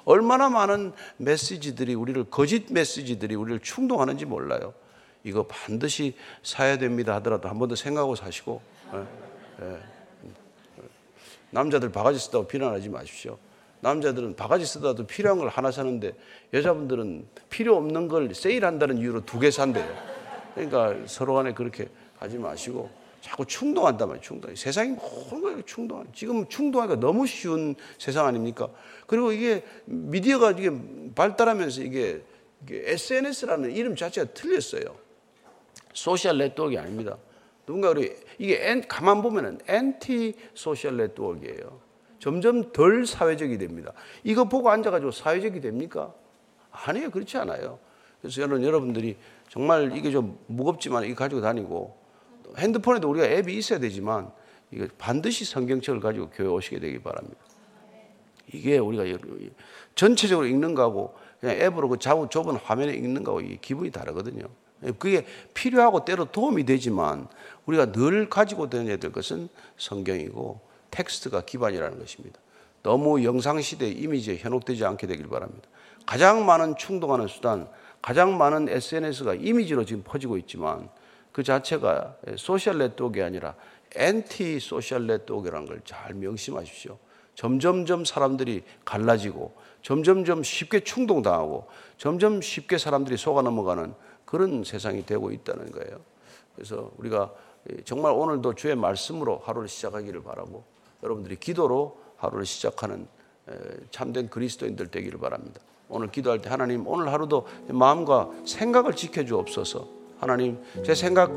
얼마나 0.05 0.49
많은 0.49 0.93
메시지들이 1.17 1.95
우리를 1.95 2.29
거짓 2.29 2.71
메시지들이 2.71 3.35
우리를 3.35 3.59
충동하는지 3.59 4.25
몰라요. 4.25 4.73
이거 5.23 5.43
반드시 5.43 6.15
사야 6.43 6.77
됩니다 6.77 7.15
하더라도 7.15 7.49
한 7.49 7.57
번 7.59 7.67
더 7.69 7.75
생각하고 7.75 8.15
사시고 8.15 8.61
예, 8.93 9.65
예. 9.65 9.77
남자들 11.51 11.89
바가지 11.91 12.19
쓰다고 12.19 12.47
비난하지 12.47 12.89
마십시오. 12.89 13.37
남자들은 13.79 14.35
바가지 14.35 14.65
쓰다도 14.65 15.05
필요한 15.05 15.37
걸 15.37 15.49
하나 15.49 15.71
사는데 15.71 16.13
여자분들은 16.53 17.27
필요 17.49 17.75
없는 17.77 18.07
걸 18.07 18.33
세일한다는 18.33 18.97
이유로 18.97 19.25
두 19.25 19.39
개 19.39 19.51
산대요. 19.51 19.87
그러니까 20.55 20.95
서로 21.07 21.35
간에 21.35 21.53
그렇게 21.53 21.87
하지 22.17 22.37
마시고 22.37 22.89
자꾸 23.21 23.45
충동한단 23.45 24.07
말이에요. 24.07 24.21
충동. 24.21 24.55
세상이 24.55 24.91
모든 24.91 25.41
거에 25.41 25.61
충동한. 25.65 26.07
지금 26.13 26.47
충동하기가 26.47 26.99
너무 26.99 27.27
쉬운 27.27 27.75
세상 27.97 28.25
아닙니까? 28.25 28.67
그리고 29.05 29.31
이게 29.31 29.63
미디어가 29.85 30.51
이게 30.51 30.71
발달하면서 31.15 31.81
이게 31.81 32.23
SNS라는 32.69 33.71
이름 33.75 33.95
자체가 33.95 34.33
틀렸어요. 34.33 34.83
social 35.97 36.37
network가 36.37 36.81
아닙니다. 36.83 37.17
누군가 37.65 37.89
우리 37.89 38.15
이게 38.37 38.79
가만 38.87 39.23
보면은 39.23 39.59
anti 39.67 40.35
social 40.53 40.97
network예요. 40.97 41.81
점점 42.19 42.71
덜 42.71 43.07
사회적이 43.07 43.57
됩니다. 43.57 43.93
이거 44.23 44.45
보고 44.45 44.69
앉아가지고 44.69 45.09
사회적이 45.09 45.59
됩니까? 45.59 46.13
아니에요. 46.69 47.09
그렇지 47.09 47.37
않아요. 47.39 47.79
그래서 48.21 48.41
저는 48.41 48.63
여러분들이 48.63 49.17
정말 49.49 49.97
이게 49.97 50.11
좀 50.11 50.37
무겁지만 50.45 51.03
이거 51.05 51.15
가지고 51.15 51.41
다니고 51.41 51.97
핸드폰에도 52.57 53.09
우리가 53.09 53.25
앱이 53.25 53.55
있어야 53.57 53.79
되지만 53.79 54.31
이거 54.69 54.87
반드시 54.99 55.45
성경책을 55.45 55.99
가지고 55.99 56.29
교회 56.29 56.47
오시게 56.47 56.79
되기 56.79 56.99
바랍니다. 56.99 57.39
이게 58.53 58.77
우리가 58.77 59.17
전체적으로 59.95 60.45
읽는 60.45 60.75
거하고 60.75 61.15
그냥 61.39 61.59
앱으로 61.59 61.89
그 61.89 61.97
좁은 61.97 62.55
화면에 62.57 62.93
읽는 62.93 63.23
거하고 63.23 63.47
기분이 63.61 63.89
다르거든요. 63.89 64.47
그게 64.99 65.25
필요하고 65.53 66.05
때로 66.05 66.25
도움이 66.25 66.65
되지만 66.65 67.27
우리가 67.65 67.91
늘 67.91 68.29
가지고 68.29 68.69
다녀야 68.69 68.97
될 68.97 69.11
것은 69.11 69.49
성경이고 69.77 70.61
텍스트가 70.91 71.41
기반이라는 71.41 71.99
것입니다. 71.99 72.39
너무 72.83 73.23
영상시대 73.23 73.89
이미지에 73.89 74.37
현혹되지 74.37 74.85
않게 74.85 75.07
되길 75.07 75.27
바랍니다. 75.27 75.67
가장 76.05 76.45
많은 76.45 76.77
충동하는 76.77 77.27
수단, 77.27 77.67
가장 78.01 78.37
많은 78.37 78.69
SNS가 78.69 79.33
이미지로 79.33 79.83
지금 79.83 80.03
퍼지고 80.03 80.37
있지만 80.37 80.89
그 81.31 81.43
자체가 81.43 82.15
social 82.37 82.77
network가 82.77 83.25
아니라 83.25 83.55
anti 83.95 84.59
social 84.59 85.07
network라는 85.07 85.67
걸 85.67 85.81
잘 85.83 86.13
명심하십시오. 86.13 86.97
점점점 87.35 88.03
사람들이 88.03 88.63
갈라지고 88.83 89.53
점점점 89.83 90.43
쉽게 90.43 90.79
충동당하고 90.79 91.67
점점 91.97 92.41
쉽게 92.41 92.77
사람들이 92.79 93.15
속아 93.15 93.43
넘어가는 93.43 93.93
그런 94.27 94.63
세상이 94.63 95.07
되고 95.07 95.31
있다는 95.31 95.71
거예요. 95.71 95.99
그래서 96.53 96.91
우리가 96.97 97.31
정말 97.85 98.11
오늘도 98.11 98.53
주의 98.53 98.75
말씀으로 98.75 99.41
하루를 99.43 99.67
시작하기를 99.67 100.21
바라고 100.21 100.63
여러분들이 101.01 101.37
기도로 101.37 101.97
하루를 102.17 102.45
시작하는 102.45 103.07
참된 103.89 104.29
그리스도인들 104.29 104.87
되기를 104.89 105.19
바랍니다. 105.19 105.61
오늘 105.89 106.11
기도할 106.11 106.41
때 106.41 106.49
하나님 106.49 106.85
오늘 106.85 107.11
하루도 107.11 107.47
마음과 107.69 108.29
생각을 108.45 108.93
지켜주옵소서. 108.93 109.87
하나님 110.19 110.61
제 110.83 110.93
생각 110.93 111.31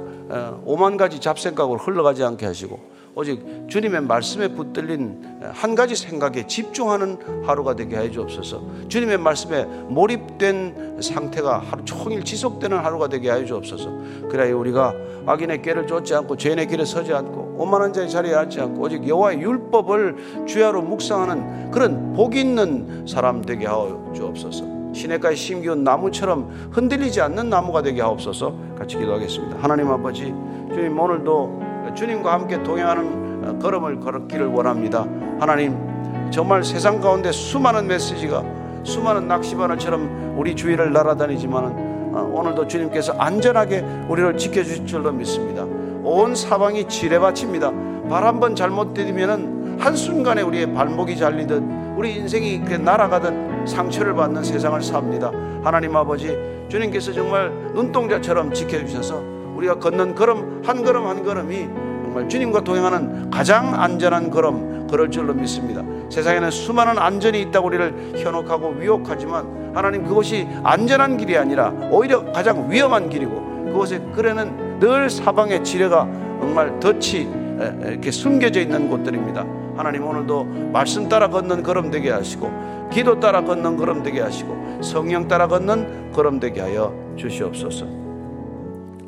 오만 0.64 0.96
가지 0.96 1.20
잡생각으로 1.20 1.79
흘러가지 1.79 2.24
않게 2.24 2.46
하시고 2.46 2.99
오직 3.20 3.44
주님의 3.68 4.00
말씀에 4.02 4.48
붙들린 4.48 5.40
한 5.52 5.74
가지 5.74 5.94
생각에 5.94 6.46
집중하는 6.46 7.18
하루가 7.44 7.76
되게 7.76 7.96
해 7.96 8.11
주옵소서. 8.11 8.62
주님의 8.88 9.18
말씀에 9.18 9.64
몰입된 9.64 11.00
상태가 11.02 11.59
하루 11.59 11.85
종일 11.85 12.24
지속되는 12.24 12.78
하루가 12.78 13.09
되게 13.09 13.30
해 13.30 13.44
주옵소서. 13.44 13.90
그래야 14.30 14.54
우리가 14.56 14.94
악인의 15.26 15.61
길을 15.61 15.87
쫓지 15.87 16.14
않고 16.14 16.38
죄인의 16.38 16.68
길에 16.68 16.87
서지 16.87 17.12
않고 17.12 17.56
오만한 17.59 17.92
자의 17.92 18.09
자리에 18.09 18.35
앉지 18.35 18.59
않고 18.59 18.80
오직 18.80 19.06
여호와의 19.06 19.40
율법을 19.42 20.46
주야로 20.46 20.80
묵상하는 20.80 21.70
그런 21.70 22.14
복 22.14 22.37
있는 22.37 23.06
사람 23.06 23.42
되게 23.42 23.66
하여 23.66 24.12
주옵소서. 24.16 24.64
시냇가에 24.94 25.35
심기운 25.35 25.85
나무처럼 25.85 26.70
흔들리지 26.72 27.20
않는 27.20 27.50
나무가 27.50 27.83
되게 27.83 28.00
하옵소서. 28.00 28.54
같이 28.78 28.96
기도하겠습니다. 28.96 29.59
하나님 29.61 29.88
아버지, 29.88 30.35
주님 30.72 30.98
오늘도 30.98 31.69
주님과 31.94 32.32
함께 32.32 32.62
동행하는 32.62 33.58
걸음을 33.58 34.00
걸었기를 34.00 34.46
원합니다. 34.46 35.06
하나님, 35.38 35.76
정말 36.30 36.62
세상 36.62 37.00
가운데 37.00 37.32
수많은 37.32 37.86
메시지가 37.86 38.42
수많은 38.84 39.28
낚시바늘처럼 39.28 40.34
우리 40.38 40.54
주위를 40.54 40.92
날아다니지만 40.92 41.90
어, 42.12 42.30
오늘도 42.32 42.66
주님께서 42.66 43.12
안전하게 43.18 43.84
우리를 44.08 44.36
지켜주실 44.36 44.86
줄로 44.86 45.12
믿습니다. 45.12 45.64
온 46.02 46.34
사방이 46.34 46.88
지뢰밭입니다. 46.88 47.70
발 48.08 48.24
한 48.24 48.40
번 48.40 48.56
잘못 48.56 48.94
디디면 48.94 49.78
한순간에 49.80 50.42
우리의 50.42 50.72
발목이 50.74 51.16
잘리듯 51.16 51.62
우리 51.96 52.16
인생이 52.16 52.58
날아가듯 52.58 53.68
상처를 53.68 54.14
받는 54.14 54.42
세상을 54.42 54.80
삽니다. 54.82 55.30
하나님 55.62 55.94
아버지, 55.94 56.36
주님께서 56.68 57.12
정말 57.12 57.50
눈동자처럼 57.74 58.52
지켜주셔서 58.52 59.22
우리가 59.61 59.79
걷는 59.79 60.14
걸음 60.14 60.62
한 60.64 60.83
걸음 60.83 61.07
한 61.07 61.23
걸음이 61.23 61.68
정말 62.05 62.29
주님과 62.29 62.62
동행하는 62.62 63.31
가장 63.31 63.75
안전한 63.81 64.31
걸음 64.31 64.87
걸을 64.88 65.11
줄로 65.11 65.33
믿습니다. 65.35 65.83
세상에는 66.11 66.51
수많은 66.51 66.99
안전이 66.99 67.40
있다고 67.42 67.68
우리를 67.68 68.14
현혹하고 68.16 68.70
위혹하지만 68.79 69.73
하나님 69.75 70.05
그것이 70.05 70.49
안전한 70.64 71.16
길이 71.16 71.37
아니라 71.37 71.73
오히려 71.90 72.25
가장 72.33 72.70
위험한 72.70 73.09
길이고 73.09 73.66
그곳에 73.66 74.01
그래는 74.14 74.81
늘 74.81 75.09
사방에 75.09 75.62
지뢰가 75.62 76.09
정말 76.40 76.81
덫이 76.81 77.29
이렇게 77.85 78.11
숨겨져 78.11 78.61
있는 78.61 78.88
곳들입니다. 78.88 79.44
하나님 79.77 80.05
오늘도 80.07 80.44
말씀 80.73 81.09
따라 81.09 81.29
걷는 81.29 81.62
걸음 81.62 81.90
되게 81.90 82.11
하시고 82.11 82.88
기도 82.90 83.20
따라 83.20 83.44
걷는 83.44 83.77
걸음 83.77 84.03
되게 84.03 84.20
하시고 84.20 84.81
성령 84.83 85.29
따라 85.29 85.46
걷는 85.46 86.12
걸음 86.12 86.40
되게 86.40 86.61
하여 86.62 86.92
주시옵소서. 87.16 87.99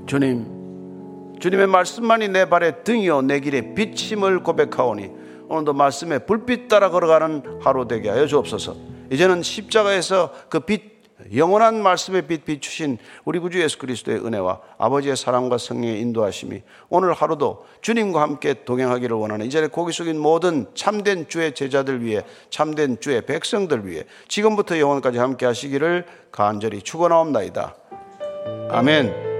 주님, 0.07 1.39
주님의 1.41 1.67
말씀만이 1.67 2.29
내 2.29 2.49
발의 2.49 2.85
등이요 2.85 3.23
내 3.23 3.41
길의 3.41 3.75
빛임을 3.75 4.43
고백하오니 4.43 5.11
오늘도 5.49 5.73
말씀에 5.75 6.21
불빛 6.21 6.69
따라 6.69 6.91
걸어가는 6.91 7.61
하루 7.61 7.87
되게 7.87 8.09
하여 8.09 8.27
주옵소서. 8.27 8.77
이제는 9.11 9.43
십자가에서 9.43 10.33
그 10.49 10.61
빛, 10.61 10.93
영원한 11.35 11.83
말씀의 11.83 12.23
빛 12.23 12.45
비추신 12.45 12.99
우리 13.25 13.39
구주 13.39 13.61
예수 13.61 13.79
그리스도의 13.79 14.25
은혜와 14.25 14.61
아버지의 14.79 15.17
사랑과 15.17 15.59
성령의 15.59 16.01
인도하심이 16.01 16.63
오늘 16.89 17.13
하루도 17.13 17.67
주님과 17.81 18.21
함께 18.21 18.65
동행하기를 18.65 19.17
원하는 19.17 19.47
이 19.47 19.51
자리에 19.51 19.69
고기 19.69 19.93
숙인 19.93 20.19
모든 20.19 20.67
참된 20.75 21.29
주의 21.29 21.55
제자들 21.55 22.03
위해 22.03 22.23
참된 22.51 22.99
주의 22.99 23.21
백성들 23.25 23.87
위해 23.87 24.05
지금부터 24.29 24.79
영원까지 24.79 25.19
함께 25.19 25.47
하시기를 25.47 26.07
간절히 26.33 26.83
축원하옵나이다. 26.83 27.77
아멘. 28.71 29.32